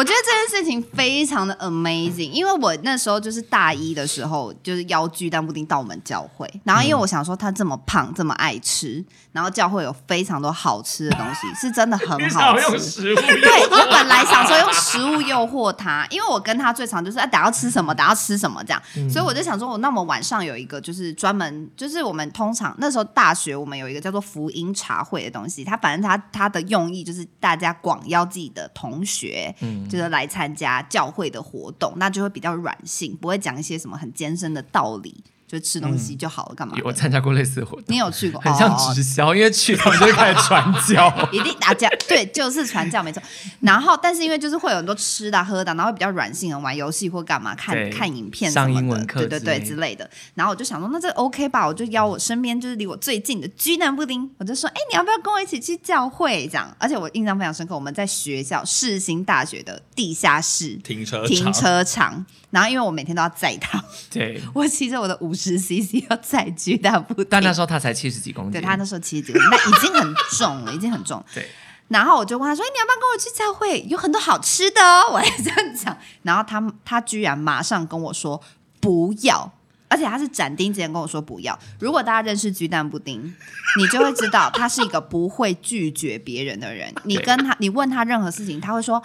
[0.02, 12.62] 我我觉得这件事情非常的 amazing，因为我那时候就是大一的时候，就是邀巨蛋布丁到我们教会，然后因为我想说他这么胖，这么爱吃，然后教会有非常多好吃的东西，是真的很好吃。
[12.64, 29.54] 用食物对，我本来想说用食物诱惑他，因为我跟他最常就是啊，等下吃什么，等下吃什么这样，嗯、所以我就想说，我那么晚上有一个就是专门，就是我们通常那时候大学我们有一个叫做福音茶会的东西，他反正他他的用意就是大家广邀自己的同学。
[29.60, 35.22] 嗯就是来参加教会的活动，那就会比较软性，不会讲一些什么很艰深的道理。
[35.52, 36.74] 就吃东西就好了，干嘛？
[36.82, 38.40] 我参加过类似的活动，你有去过？
[38.40, 43.22] 很像直销，因为去他们就开始传教， 一定打架，对，就是传教没错。
[43.60, 50.08] 然后，但是因为就是会有很多吃的喝的，然后会比较软性的玩游戏或干嘛，看看影片上英文课，对对对之类的。
[50.34, 51.66] 然后我就想说，那这 OK 吧？
[51.66, 56.48] 我就邀我身边就是离我最近的居南布丁，我就说，哎，你要不要跟我一起去教会？
[56.50, 62.24] 这样，而且我印象非常深刻，我们在学校世新大学的地下室停车停车场。
[62.50, 71.24] 然后，因为我每天都要载他，对，我骑着我的五十 CC 要载巨蛋不，但那时候他才七十几公斤，对，他那时候七十几公斤，那已经很重了，已经很重。
[71.34, 71.48] 对，
[71.88, 73.84] 然后我就问他说：“哎，你要不要跟我去教会？
[73.88, 78.40] 有很多好吃的哦。”我还这样讲，然后他他居然马上跟我说
[78.80, 79.52] 不要，
[79.88, 81.58] 而且他是斩钉截铁跟我说不要。
[81.78, 83.34] 如果大家认识鸡蛋布丁，
[83.76, 86.94] 你就会知道他是一个不会拒绝别人的人。
[87.04, 89.02] 你跟他，你问他任何事情，他会说，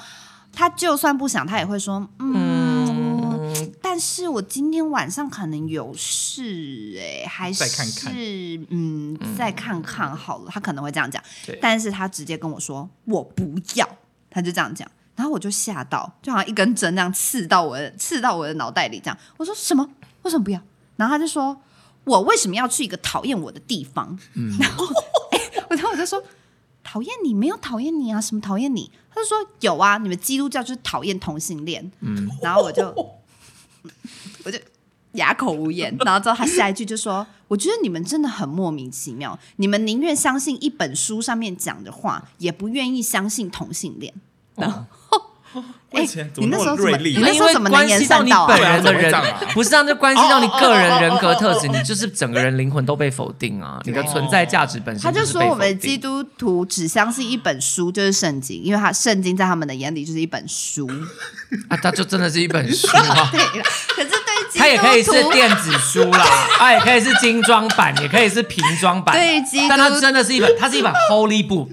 [0.53, 2.66] 他就算不想，他也会说嗯。
[3.97, 8.13] 嗯但是我今天晚上可能有事哎、欸，还是再看看
[8.69, 10.45] 嗯，再看看好了。
[10.45, 11.19] 嗯、他可能会这样讲，
[11.59, 13.89] 但是他直接跟我说我不要，
[14.29, 19.17] 他就这样讲，然后我就吓到，就好像一根针那样刺到我的，刺到我的脑袋里这样。
[19.37, 19.89] 我说什么？
[20.21, 20.61] 为什么不要？
[20.97, 21.59] 然后他就说
[22.03, 24.15] 我为什么要去一个讨厌我的地方？
[24.35, 24.85] 嗯、然后
[25.71, 26.23] 然后我就说
[26.83, 27.33] 讨厌你？
[27.33, 28.91] 没有讨厌你啊，什么讨厌你？
[29.09, 31.91] 他就说有啊，你们基督教就是讨厌同性恋。
[32.01, 32.93] 嗯，然后我就。
[35.17, 44.13] 哑口无言， 然后之后他下一句就说：“我觉得你们真的很莫名其妙，你们宁愿相信一本书上面讲的话，也不愿意相信同性恋。”
[44.55, 44.85] 然后。
[45.91, 46.97] 哎，你那时候怎么？
[46.97, 48.47] 你那时候怎么能言善道啊？
[48.47, 49.11] 本人的人
[49.53, 53.81] 不是这样，就关系到你个人人格特质， 你就是整个人灵魂都被否定啊！
[53.85, 55.01] 你的存在价值本身。
[55.01, 60.87] 他就说我们基督徒只相信一本书，就是圣经，因为他圣经在他们的眼里就是一本书
[61.69, 63.29] 啊，他就真的是一本书啊。
[63.31, 63.39] 对，
[63.95, 64.09] 可是
[64.57, 66.25] 它也可以是电子书啦，
[66.57, 69.15] 它 也可以是精装版，也可以是平装版。
[69.15, 71.69] 对，但它真的是一本，它是一本 Holy Book。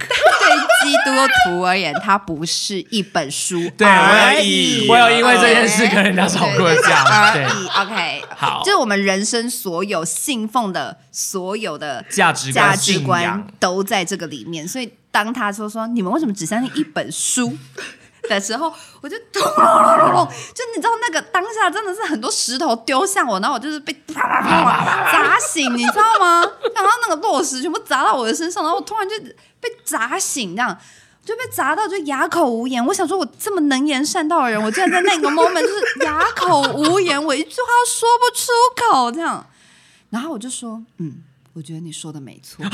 [0.84, 1.10] 基督
[1.44, 3.70] 徒而言，它不是一本书。
[3.74, 7.32] 对，我有以，我有因为这件事跟人家吵过架。
[7.32, 7.42] 对
[7.80, 14.68] ，OK，好，就是我们人生所有信奉的所有的价值价值观都在这个里面。
[14.68, 17.56] 所以，当他说说你们为什么只相信一本书
[18.30, 26.40] 的时候，我就 咚隆隆隆，就你知道那个当下真的是很多石头丢向我，然后我就是被啪啪啪啪砸醒，你知道吗？
[26.74, 29.14] 然后那个落石全部砸到我的身上，然后我突然就。
[29.64, 30.78] 被砸醒，这样
[31.24, 32.84] 就被砸到，就哑口无言。
[32.84, 38.52] 我想说，我这么能言善道的人，我竟然在那个 moment 就是哑口无言，我一句话都说不出
[38.92, 39.46] 口，这样。
[40.10, 41.22] 然后我就说，嗯，
[41.54, 42.62] 我觉得你说的没错。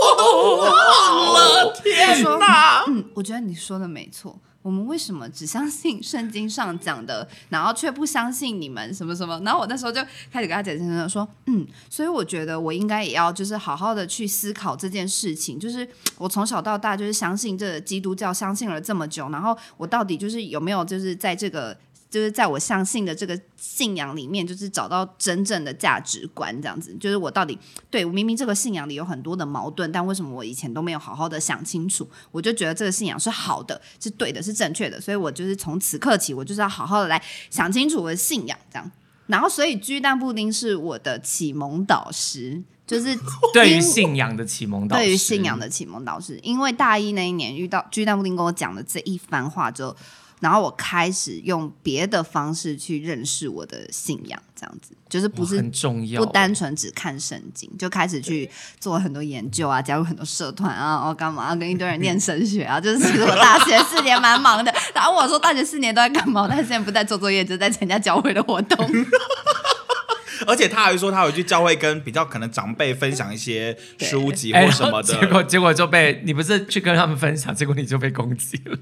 [0.00, 2.84] 我都忘了，天哪！
[2.86, 4.38] 嗯，我觉得你说的没错。
[4.62, 9.40] 我们为什么只相信圣经上讲的，然后却不相信你们什么什么？
[9.44, 15.58] 然后我那时候就开始跟他解释说，嗯，所以我觉得我应该也要就是好好的去思考这件事情。
[15.58, 21.76] 就是我从小到大就是相信这基督教，相信了这么久，然后我到底就是有没有就是在这个。
[22.10, 26.96] 就是在我相信的这个信仰里面，就是找到真正的价值观，这样子。
[26.98, 27.58] 就是我到底
[27.90, 32.08] 对我明明这个信仰里有很多的矛盾，但为什么我以前都没有好好的想清楚？
[32.30, 34.98] 我就觉得这个信仰是好的，是对的，是正确的。
[34.98, 38.90] 所以我就是从此刻起，我就是要好好的来想清楚我的信仰，这样。
[39.26, 43.14] 然后，所以巨蛋布丁是我的启蒙导师，就是
[43.52, 46.40] 对于信仰的启蒙导师，对于信仰的启蒙导师。
[46.42, 49.94] 因为大一那一年遇到巨蛋布丁跟我讲了这一番话之后。
[50.40, 58.48] 然后我开始用别的方式去认识我的信仰，这样子就是不是很重要，不单纯只看圣经，就开始去
[58.78, 62.78] 做很多研究啊，加入很多社团啊，我 干嘛跟一堆人念神学啊？
[62.80, 64.72] 就是其实我大学四年蛮忙的。
[64.94, 66.46] 然后我说大学四年都在干嘛？
[66.48, 68.78] 但是现在不在做作业，就在参加教会的活动。
[70.46, 78.78] 而且他还说他有去教会跟比较可能长辈分享一些书籍或什么的，结果结果就被你不是去跟他们分享，结果你就被攻击了。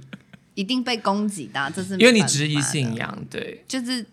[0.56, 4.04] 一定被攻击的，这是因为你质疑信仰，对，就是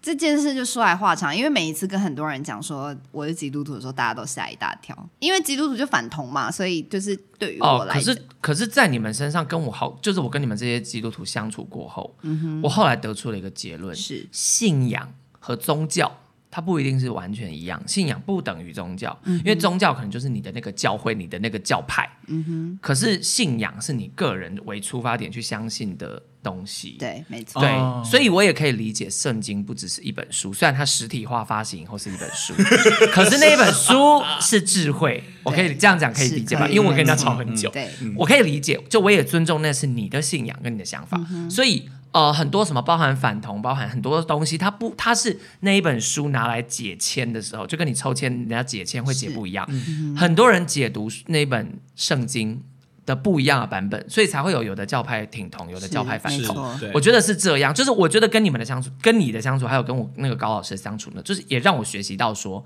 [0.00, 14.26] 这件事就说来话长，因为每一次跟很多人讲说我是基督徒的时候，大家都吓一大跳，因为基督徒就反同嘛，所以就是对于我来可是可是在你们身上跟我好，就是我跟你们这些基督徒相处过后，嗯哼，我后来得出了一个结论：是。
[14.32, 16.20] 信仰和宗教。
[16.50, 22.08] 它不一定是完全一样，信仰不等于宗教，嗯、因为宗教可能就是你的那个教会、你的那个教派。
[22.26, 22.78] 嗯哼。
[22.80, 26.96] 可是信仰是你个人为出发点去相信的东西。
[26.98, 27.60] 对，没错。
[27.60, 32.54] 对，哦、所以我也可以理解圣经不只是一本书，虽然它实体化发行以后是一本书，
[33.12, 35.22] 可是那一本书是智慧。
[35.44, 36.66] 我可以这样讲，可以理解吧？
[36.68, 38.80] 因为我跟人家吵很久，对，我可以理解。
[38.88, 41.88] 就我也尊重那是你的信仰跟你的想法，嗯、所以。
[42.12, 49.66] 呃，很多什么包含反同，包含很多东西，它不，它是那一本书拿来解签的时候，就跟你抽签，人家解签会解不一样。
[49.68, 52.62] 嗯、很多人解读那本圣经
[53.04, 56.56] 的不一样的版本，所以才会有有的教派挺同，有的教派反同。
[56.94, 62.64] 我觉得是这样，就是我觉得跟你们的相处，跟你的相处，还有跟我那个高老师的相处呢，就是也让我学习到说，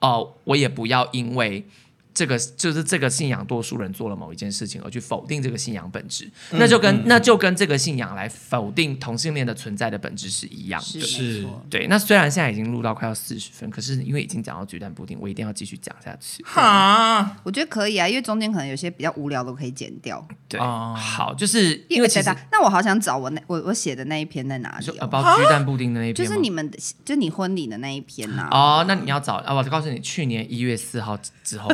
[0.00, 1.66] 哦、呃，我也不要因为。
[2.14, 11.00] 这个就是这个信仰多数人做了某一件事情而去否定这个信仰本质，嗯、那就跟、嗯、那就跟这个信仰来否定同性恋的存在的本质是一样的。
[11.00, 11.86] 是，对。
[11.86, 16.42] 那虽然现在已经录到快要四十分，可是因为已经讲到巨蛋布丁，我一定要继续讲下去。
[16.44, 20.26] 哈，我觉得可以啊，因为中间可能有些比较无聊的可以剪掉。
[20.48, 25.06] 对，哦、好，就是因为其实那我好想找我那我我写的那一篇在哪里、哦？
[25.06, 28.80] 包鸡蛋布丁的那一篇，就是你们的，就你婚礼的那一篇呐、啊。
[28.80, 31.70] 哦，那你要找啊，我告诉你，去年一月四号之后。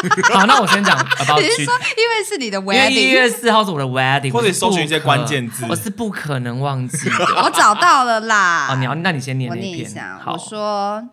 [0.32, 0.96] 好，那我先讲。
[0.98, 7.14] 你是说，因为是你的 wedding，一月四号是我的 wedding，或者搜寻一些关键字，我是不可能忘记的。
[7.44, 8.68] 我找到了啦。
[8.70, 9.70] 哦，你要，那你先念那篇。
[9.70, 10.20] 我念一下。
[10.26, 11.08] 我说，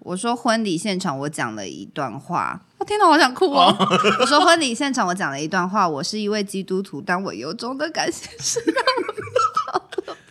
[0.00, 2.60] 我说婚礼现场我讲了一段话。
[2.78, 3.74] 我天哪，我想哭哦。
[4.20, 5.88] 我说婚礼现场我讲了一段话。
[5.88, 8.84] 我是一位基督徒，但我由衷的感谢是让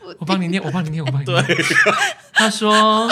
[0.04, 0.16] 我。
[0.20, 1.46] 我帮你念，我帮你念，我帮你念。
[2.34, 3.10] 他说。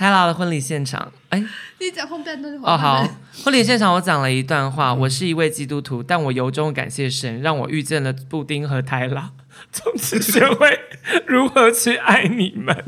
[0.00, 1.38] 泰拉的婚礼现场，哎，
[1.78, 3.06] 你讲后半段哦，好，
[3.44, 9.30] 婚礼现场我讲了一段话，我是一位基督徒，但我由衷感谢神，让我遇见了布丁和泰拉，
[9.70, 10.80] 从此学会
[11.26, 12.82] 如何去爱你们。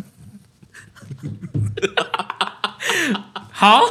[3.52, 3.82] 好，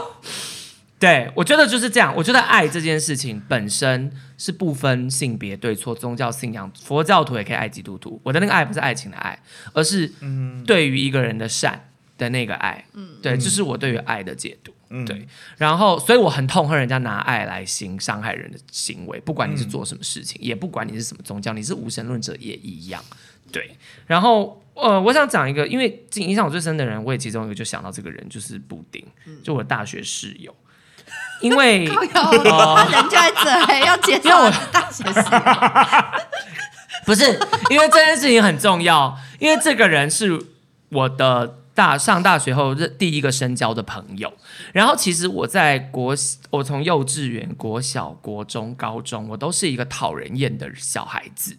[0.98, 8.20] 对，我觉得就是这样，我觉得爱这件事情本身是不分性别对错、宗教信仰，佛教徒也可以爱基督徒。
[8.24, 9.38] 我的那个爱不是爱情的爱，
[9.74, 10.12] 而是
[10.66, 11.86] 对于一个人的善。
[12.22, 23.04] 的那个爱，嗯，对，这是我对于爱的解读，嗯，对，然后，所以我很痛恨人家拿爱来行伤害人的行为，不管你是做什么事情，嗯、也不管你是什么宗教，你是无神论者也一样，
[23.52, 23.76] 对。
[24.06, 29.04] 然后，呃，我想讲一个，因为影响我最深的人，我也其中一个就想到这个人，就是布丁，
[29.44, 30.56] 就我的大学室友，
[31.42, 35.42] 因为人就在这要介绍我的大学室友，
[37.04, 37.26] 不是，
[37.72, 40.40] 因为这件事情很重要，因为这个人是
[40.90, 41.58] 我的。
[41.74, 44.32] 大上大学后，第一个深交的朋友。
[44.74, 46.16] 然后，其实我在国，
[46.50, 51.58] 我从幼稚园、国小、国中、高中，我都是一个讨人厌的小孩子。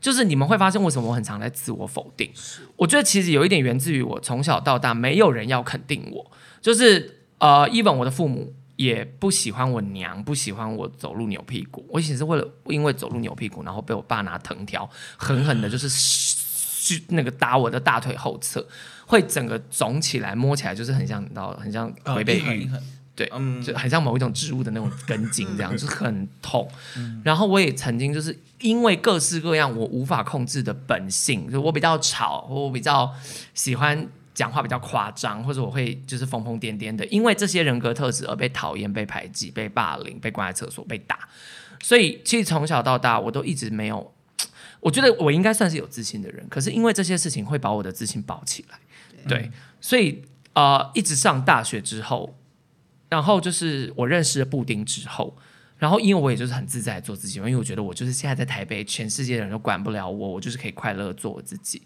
[0.00, 2.28] 就是你们会发现，为什么我很常在自我否定？
[2.74, 6.30] 我觉得其实有一点源自于我从小到大没有人要肯定我。
[6.60, 11.86] 就是呃，even 我的父母也不喜欢我娘，不喜欢我走路扭屁股。
[11.88, 15.88] 我以前是为了因为走路扭屁股，然后被我爸拿藤条狠狠的，就是
[16.82, 18.66] 去那个打我的大腿后侧。
[19.12, 22.80] 会整个肿起来，摸起来就是很像，到很像回被玉，哦、
[23.14, 26.66] 对，嗯、就很像某一种植物的那种根茎，这样、嗯、就是很痛。
[26.96, 33.12] 嗯、然后我也曾经就是因为各式各样我无法控制的本性，就我比较吵，我比较
[33.52, 41.28] 喜欢讲话比较夸张，或者我会就是疯疯癫癫的，因为这些人格特质而被讨厌、被排挤、被霸凌、被关在厕所、被打。
[41.82, 44.14] 所以其实从小到大，我都一直没有，
[44.80, 48.78] 我觉得我应该算是有自信的人，可是因为这些事情会把我的自信包起来。
[49.28, 50.22] 对，所以
[50.54, 52.36] 呃，一直上大学之后，
[53.08, 55.36] 然后就是我认识了布丁之后，
[55.78, 61.82] 然后因为我也就是很自在做自己，因为我觉得我就是现在在台北，全世界的人都管不了我，我就是可以快乐做我自己。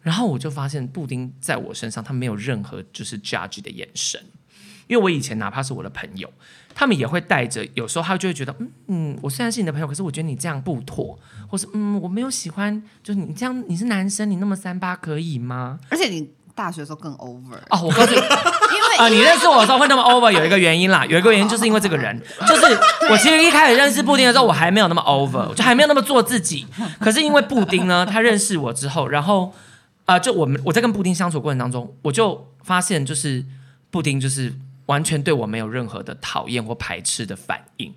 [0.00, 4.20] 然后我就发现布丁在我身上，他没有任何就是 judge 的眼神，
[4.86, 6.32] 因为我以前哪怕是我的朋友，
[6.74, 15.78] 他们也会带着，有时候他就会觉得，嗯嗯，我虽然是你的朋友，可是我觉得你这样不妥，或是嗯，我没有喜欢，就是你这样，你是男生，你那么三八可以吗？
[15.90, 16.30] 而且你。
[16.58, 18.16] 大学的时候更 over 哦，我告诉你，
[18.74, 22.66] 因为啊、呃，你认识我的时候会那么 over，有一个原因啦，有一个原因就是因为这个人，就是
[23.08, 26.66] 我其实一开始认识布丁的时候，我还没有那么 over，就还没有那么做自己。
[26.98, 29.54] 可是因为布丁呢， 他认识我之后，然后
[30.06, 33.44] 啊、呃，就我们我在跟布丁相处过程当中，我就发现就是
[33.90, 34.52] 布丁就是
[34.86, 37.94] 完全对我没有任何的讨厌或排斥的反应。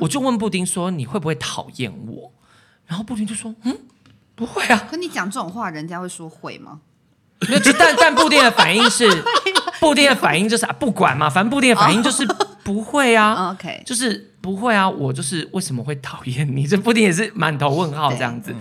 [0.00, 2.32] 我就问布丁说：“你会不会讨厌我？”
[2.86, 3.76] 然后布丁就说：“嗯，
[4.36, 6.80] 不会啊。”可你讲这种话，人家会说会吗？
[7.48, 9.08] 那就但但布丁的反应是，
[9.80, 12.26] 布丁的反应就是啊，不管嘛，反正布丁的反应就是
[12.66, 13.52] 不会啊。
[13.52, 16.66] OK，就是不会啊，我就是为什么会讨厌你？
[16.66, 18.52] 这布丁也是满头问号 这样子。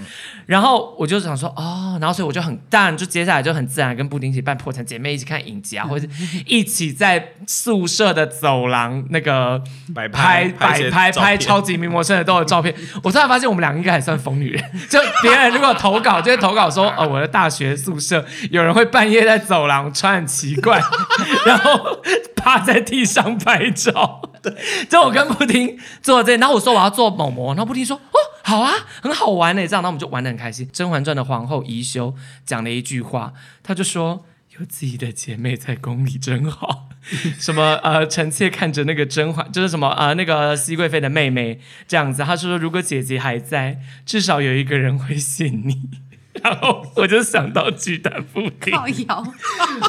[0.45, 9.59] 然后我就想说哦，然后所以我就很淡就接下来就很自然跟布丁一起扮破产姐妹，一起看影集啊，或者是一起在宿舍的走廊那个
[9.95, 12.73] 摆拍拍摆拍拍超级名模生的都有照片。
[13.01, 14.63] 我突然发现我们两个应该还算疯女人。
[14.87, 20.79] 就别人如果投稿，就会投稿说哦，我的大学宿舍有人会半夜在走廊穿很奇怪，
[21.45, 21.99] 然后
[22.45, 24.21] 趴在地上拍照。
[24.43, 24.53] 对，
[24.87, 28.17] 就我跟布丁做这，然后我说我要做某模，然后布丁说哦。
[28.43, 28.71] 好啊，
[29.01, 30.67] 很好玩呢，这样，那我们就玩的很开心。
[30.71, 32.13] 《甄嬛传》的皇后宜修
[32.45, 33.33] 讲了一句话，
[33.63, 34.23] 她就说
[34.59, 36.89] ：“有自己的姐妹在宫里真好。
[37.41, 42.21] ”什么呃，臣妾看着那个甄嬛，就是什么呃，那个熹贵妃的妹妹这样子。
[42.21, 45.81] 她说：“如果姐姐还在，至少有一个人会信你。
[46.43, 49.33] ”然后我就想到巨蛋布丁，靠腰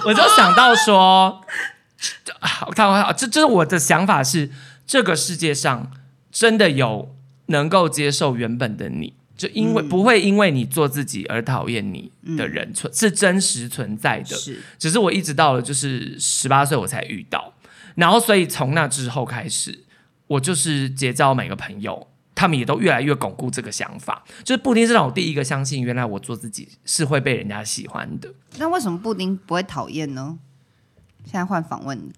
[0.07, 1.43] 我就想到说，
[2.41, 4.51] 好，看好，这这是我的想法是，
[4.87, 5.91] 这个世界上
[6.31, 7.15] 真的有。
[7.49, 17.55] 能够接受原本的你，就因为、嗯、不会因为你做自己而讨厌你的人存、嗯、是真实存在的，是只是我一直到了就是十八岁我才遇到，
[17.95, 19.85] 然后所以从那之后开始，
[20.27, 28.29] 我就是结交每个朋友，他们也都越来越巩固这个想法，就是布丁是让我第一个相信，原来我做自己是会被人家喜欢的。
[28.59, 30.37] 那为什么布丁不会讨厌呢？
[31.27, 32.11] 现在换访问你，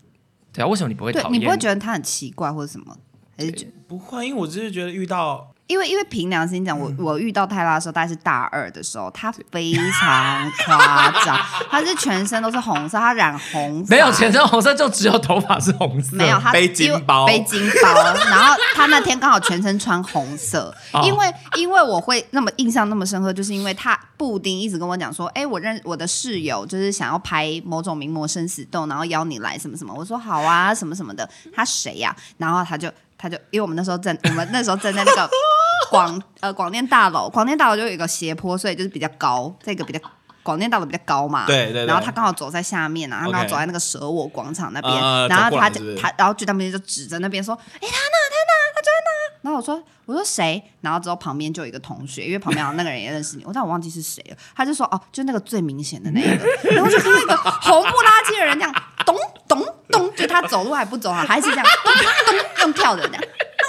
[0.53, 1.33] 对啊，为什么你不会讨厌？
[1.33, 2.97] 你不会觉得他很奇怪或者什么？
[3.37, 11.39] 还是不会，因为我只是觉得遇到，因为因为凭良心讲，我我遇到泰拉的时候，大概是大二的时候，他非常 夸张，
[11.71, 32.17] 他是全身都是红色，他染红色，没有全身红色，就只有头发是红色，没有他背金包，背金包，然后他那天刚好全身穿红色， 因为因为我会那么印象那么深刻，就是因为他布丁一直跟我讲说，哎，我认我的室友就是想要拍某种名模生死斗，然后邀你来什么什么，我说好啊，什么什么的，他谁呀？
[32.39, 32.91] 然后他就。
[33.19, 35.29] 他就因为我们那时候站，我们那时候站在那个
[35.91, 40.01] 广呃广电大楼，广电大楼就有一个斜坡，所以就是比较高，这个比较
[40.43, 41.45] 广电大楼比较高嘛。
[41.47, 41.87] 对对对。
[41.87, 47.91] 然后他刚好走在下面啊，他刚好走在那个舍我广场那边，呃、然后他就是他，然后就他们就指着那边说：“哎，他呢？
[47.91, 48.53] 他呢？
[48.75, 54.37] 他就在那。”然后我说：“我说谁？”然后之后旁边就有一个同学，因为旁边那个人也认识你，我但我忘记是谁了。
[54.55, 56.45] 他就说：“哦，就那个最明显的那一个。”
[56.75, 58.75] 然后就看到一个红不拉几的人这样
[59.07, 59.17] 咚
[59.47, 63.23] 咚咚，就他走路还不走啊，还是这样咚咚咚跳的这样。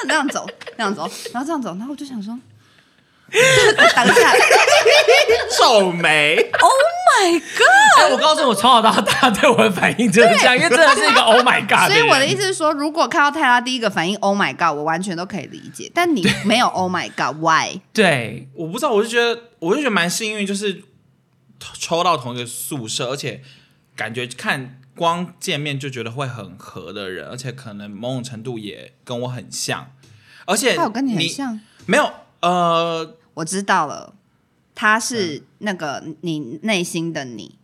[0.06, 0.48] 那样走，
[0.78, 1.02] 那样走，
[1.34, 2.34] 然后这样走，然后我就想说，
[3.30, 4.34] 等一下，
[5.58, 6.72] 皱眉，Oh
[7.12, 8.00] my God！
[8.00, 11.92] 哎，我告诉你，我从小到大对我的反应就是这样，因为真的是一个 Oh my God。
[11.92, 17.82] 所以我的意思是说，如果看到泰拉第一个反应 Oh my God，我完全都可以理解，但你没有 Oh my God，Why？
[17.92, 20.82] 对，我不知道，我就觉得，我就觉得蛮幸运，就是
[21.78, 23.42] 抽到同一个宿舍，而且
[23.98, 24.79] 感觉看。
[25.00, 29.94] 光见面就觉得会很合的人，而且可能某种程度也跟我很像，
[30.46, 31.58] 而且他有跟你很像？
[31.86, 34.14] 没有，呃，我知道了，
[34.76, 37.58] 他是那个你内心的你，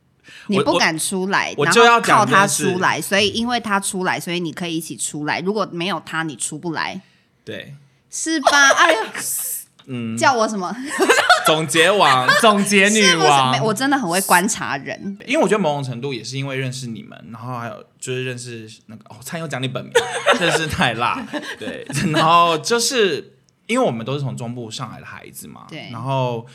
[0.48, 5.42] 你不敢出来，我就要靠他出来，所以因为他出来，所以你可以一起出来。
[5.42, 7.02] 如果没有他，你出不来，
[7.44, 7.76] 对，
[8.10, 8.70] 是吧？
[8.78, 9.12] 哎呀，
[9.88, 10.76] 嗯，叫我什么？
[11.46, 13.54] 总结王， 总结女王。
[13.54, 19.94] 是是，我真的很会观察人，因为我觉得某种程度也是因为认识你们，然后还有就是认识那个哦，餐又讲你本名，
[20.40, 21.24] 真是太辣，
[21.60, 23.34] 对，然后就是
[23.68, 26.48] 因为我们都是从中部上来的孩子嘛，对，然后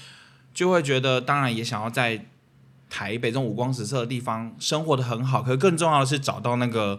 [0.53, 2.27] 就会觉得当然也想要在
[2.89, 6.99] 台北这种五光十色的地方生活的很好，可是更重要的是找到那个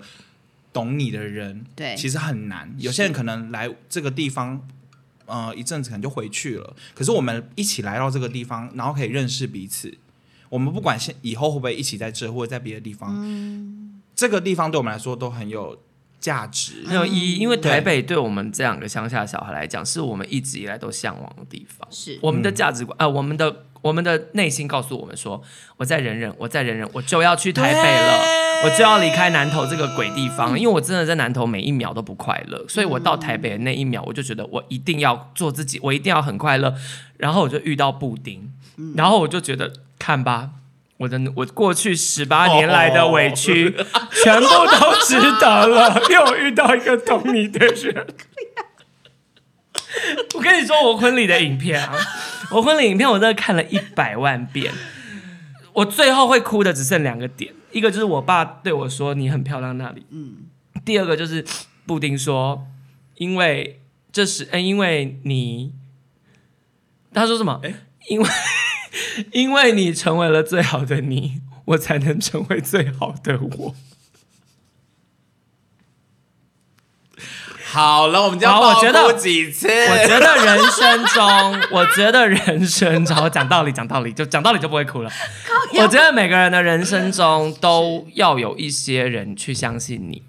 [0.71, 4.65] 懂你的人，对，其实很难，有些人可能来这个地方。
[5.32, 6.75] 呃，一阵子可能就回去了。
[6.93, 9.97] 可是我们一起来到这个地方，然后可以认识彼此。
[10.49, 15.82] 我们不管现以后会不会一起在这，或者在别的地方，嗯，这个地方对我们来说都很有
[16.19, 17.38] 价值，很有意义。
[17.38, 21.88] 因为台北对我们这两个乡下小孩来讲，是我们一直以来都向往的地方。
[21.89, 23.65] 是我们的价值观啊，呃，我们的。
[23.82, 25.41] 我们的内心告诉我们说
[25.77, 28.23] ：“我再忍忍，我再忍忍，我就要去台北了，
[28.63, 30.57] 我就要离开南投这个鬼地方。
[30.59, 36.75] 因为我真的在南投每一秒都不快乐，所以我到台北的那一秒，我就觉得我一定要做自己，我一定要很快乐。
[37.17, 38.51] 然后我就遇到布丁，
[38.95, 40.49] 然后我就觉得，看吧，
[40.97, 43.75] 我的我过去十八年来的委屈，
[44.23, 48.05] 全部都值得了， 因为我遇到一个懂你的人。
[50.36, 51.97] 我跟你说，我婚礼的影片啊。”
[52.51, 54.73] 我婚礼影片我真的看了一百万遍，
[55.73, 60.37] 我最后会哭的只剩两个点，一个就是我爸对我说你很漂亮那里，嗯，
[60.83, 61.45] 第二个就是
[61.85, 62.67] 布丁说，
[63.15, 63.79] 因为
[64.11, 65.71] 这是，嗯，因为你，
[67.13, 67.61] 他说什么？
[68.09, 68.29] 因为
[69.31, 73.75] 因为你成为了最好的你，我才能成为最好的我。
[77.72, 79.67] 好了，我们就要我觉得几次？
[79.67, 85.11] 我觉得人生中， 我觉得人生中，讲道理，讲道理，就讲道理就不会哭了。
[85.76, 90.22] 我觉得每个人的人生中都要有一些人去相信你，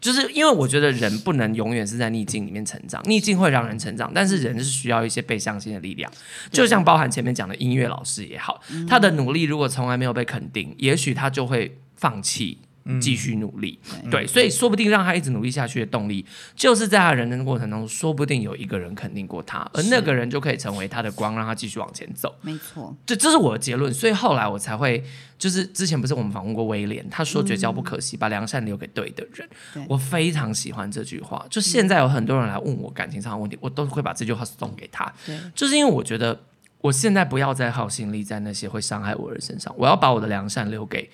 [0.00, 6.10] 就是因为我觉得人不能永远是在逆境里面成长，逆境会让人成长，但是人是需要一些被相信的力量。
[6.50, 8.58] 就像包含前面讲的音乐老师也好，
[8.88, 12.58] 他的努力如果从来没有被肯定，也许他就会放弃。
[13.00, 16.24] 继续努力，嗯、对，所以说不定让他一直努力下去的动力，
[16.54, 22.34] 就是在他人生过程当中，说不定有一个人肯定过他，而那个人就可以成为他的光，让他继续往前走。
[22.42, 23.92] 没错，这这是我的结论。
[23.92, 25.02] 所以后来我才会，
[25.38, 29.48] 就是之前不是我们访问过威廉，他说绝交不可惜，嗯、把良善留给对的人。
[29.88, 31.46] 我非常喜欢这句话。
[31.48, 35.12] 就现在有很多人来问我感情上的问题，我都会把这句话送给他。
[35.54, 36.38] 就是因为我觉得
[36.80, 41.08] 我现在不要再耗心力在那些会伤害我的人身上，我要把我的良善留给。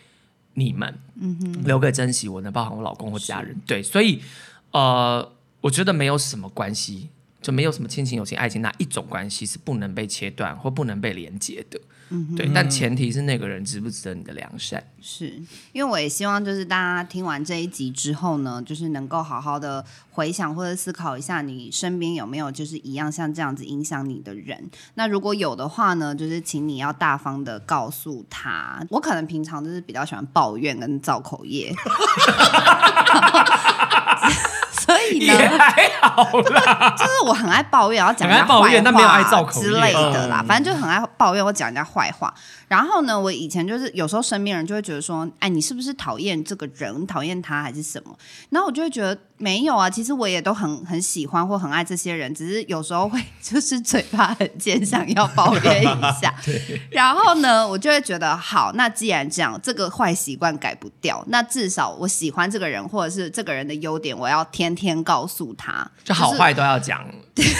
[0.58, 4.20] 你们，嗯哼，留给珍惜我的，包含我老公或家人，对，所以，
[4.72, 5.30] 呃，
[5.60, 7.08] 我觉得没有什么关系，
[7.40, 11.80] 就没有什么亲情、友情、爱情，那一种关系是不能被切断或不能被连接的。
[12.10, 14.82] 嗯，对，但前提是那个人值不值得你的良善。
[15.00, 15.26] 是
[15.72, 24.70] 因为我也希望，就是大家听完这一集之后呢，就是能够好好的回想或者思考一下，你身边有没有就是一样像这样子影响你的人。
[24.94, 28.82] 那如果有的话呢，就是请你要大方的告诉他。
[28.88, 31.74] 我可能平常就是比较喜欢抱怨跟造口业。
[35.08, 42.32] 所以呢，也还好啦， 就是我很爱抱怨，然后讲人家坏话，那没有爱造口之类的啦，反正就很爱抱怨，我讲人家坏话。
[42.68, 48.14] 然后呢，我以前就是有时候身边人就会觉得说，哎，你是不是讨厌这个人，讨厌他还是什么？
[48.50, 56.34] 然后我就会觉得没有啊，其实我也都很很喜欢或很爱这些人，只是有时候会就是嘴巴很尖，想要抱怨一下。
[56.92, 67.04] 然后呢，我就会觉得好，那既然这样，这个坏习惯改不掉，那至少我喜欢这个人，或者是这个人的优点，我要天天告诉他，就好坏都要讲。
[67.34, 67.50] 就是、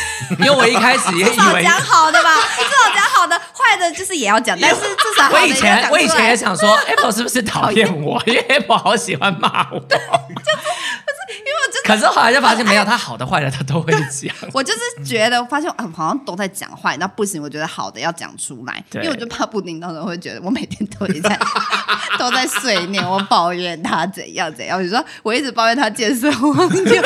[0.41, 5.31] 因为我一开始也以为讲好的吧，至少讲好的，坏的就是也要讲，但是 至少。
[5.31, 8.21] 我以前我以前也想说，Apple 是不是讨厌我？
[8.27, 9.81] 因为 Apple 好喜欢骂我。
[11.89, 14.35] 可是后来就发现没有，他好的坏的他都会讲。
[14.53, 21.39] 我就是觉得发现好像都在讲坏，那不行，我觉得好的要讲出来，因为我就怕布丁到时候会觉得我每天都在
[22.19, 24.79] 都在碎念，我抱怨他怎样怎样。
[24.79, 27.03] 比如说我一直抱怨他健身忘友。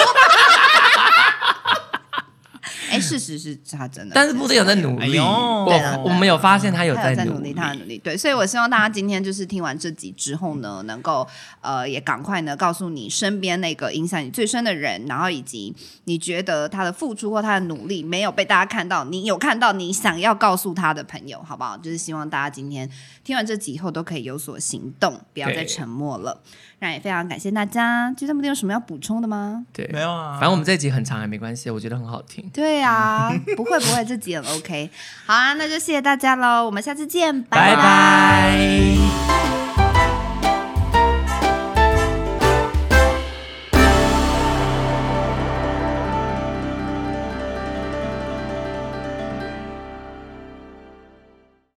[2.93, 5.19] 哎，事实是他真的，但是布丁有在努力。
[5.19, 7.99] 我我们有发现他有在努力，他的努力。
[7.99, 11.27] 对，所以我希望大家今天就是听完这集之后呢，能够
[11.61, 15.75] 呃也赶快呢告诉你身边那个影响你最深的人，然后以及
[16.05, 21.77] 你觉得他的付出或他的努力没有被大家看到，你有看到你想要告诉他的朋友，好不好？
[21.77, 22.89] 就是希望大家今天
[23.25, 26.41] 听完这集以后都可以有所行动，不要再沉默了。
[26.83, 28.13] 那也非常感谢大家。
[28.17, 29.65] 就这么有什么要补充的吗？
[29.73, 30.33] 对，没有啊。
[30.33, 32.51] 反正我们这集很长也没关系，我觉得很好听。
[32.53, 34.91] 对啊，不会不会，这集很 OK。
[35.25, 37.77] 好啊，那就谢谢大家喽，我们下次见，拜拜。
[37.77, 39.62] 拜拜。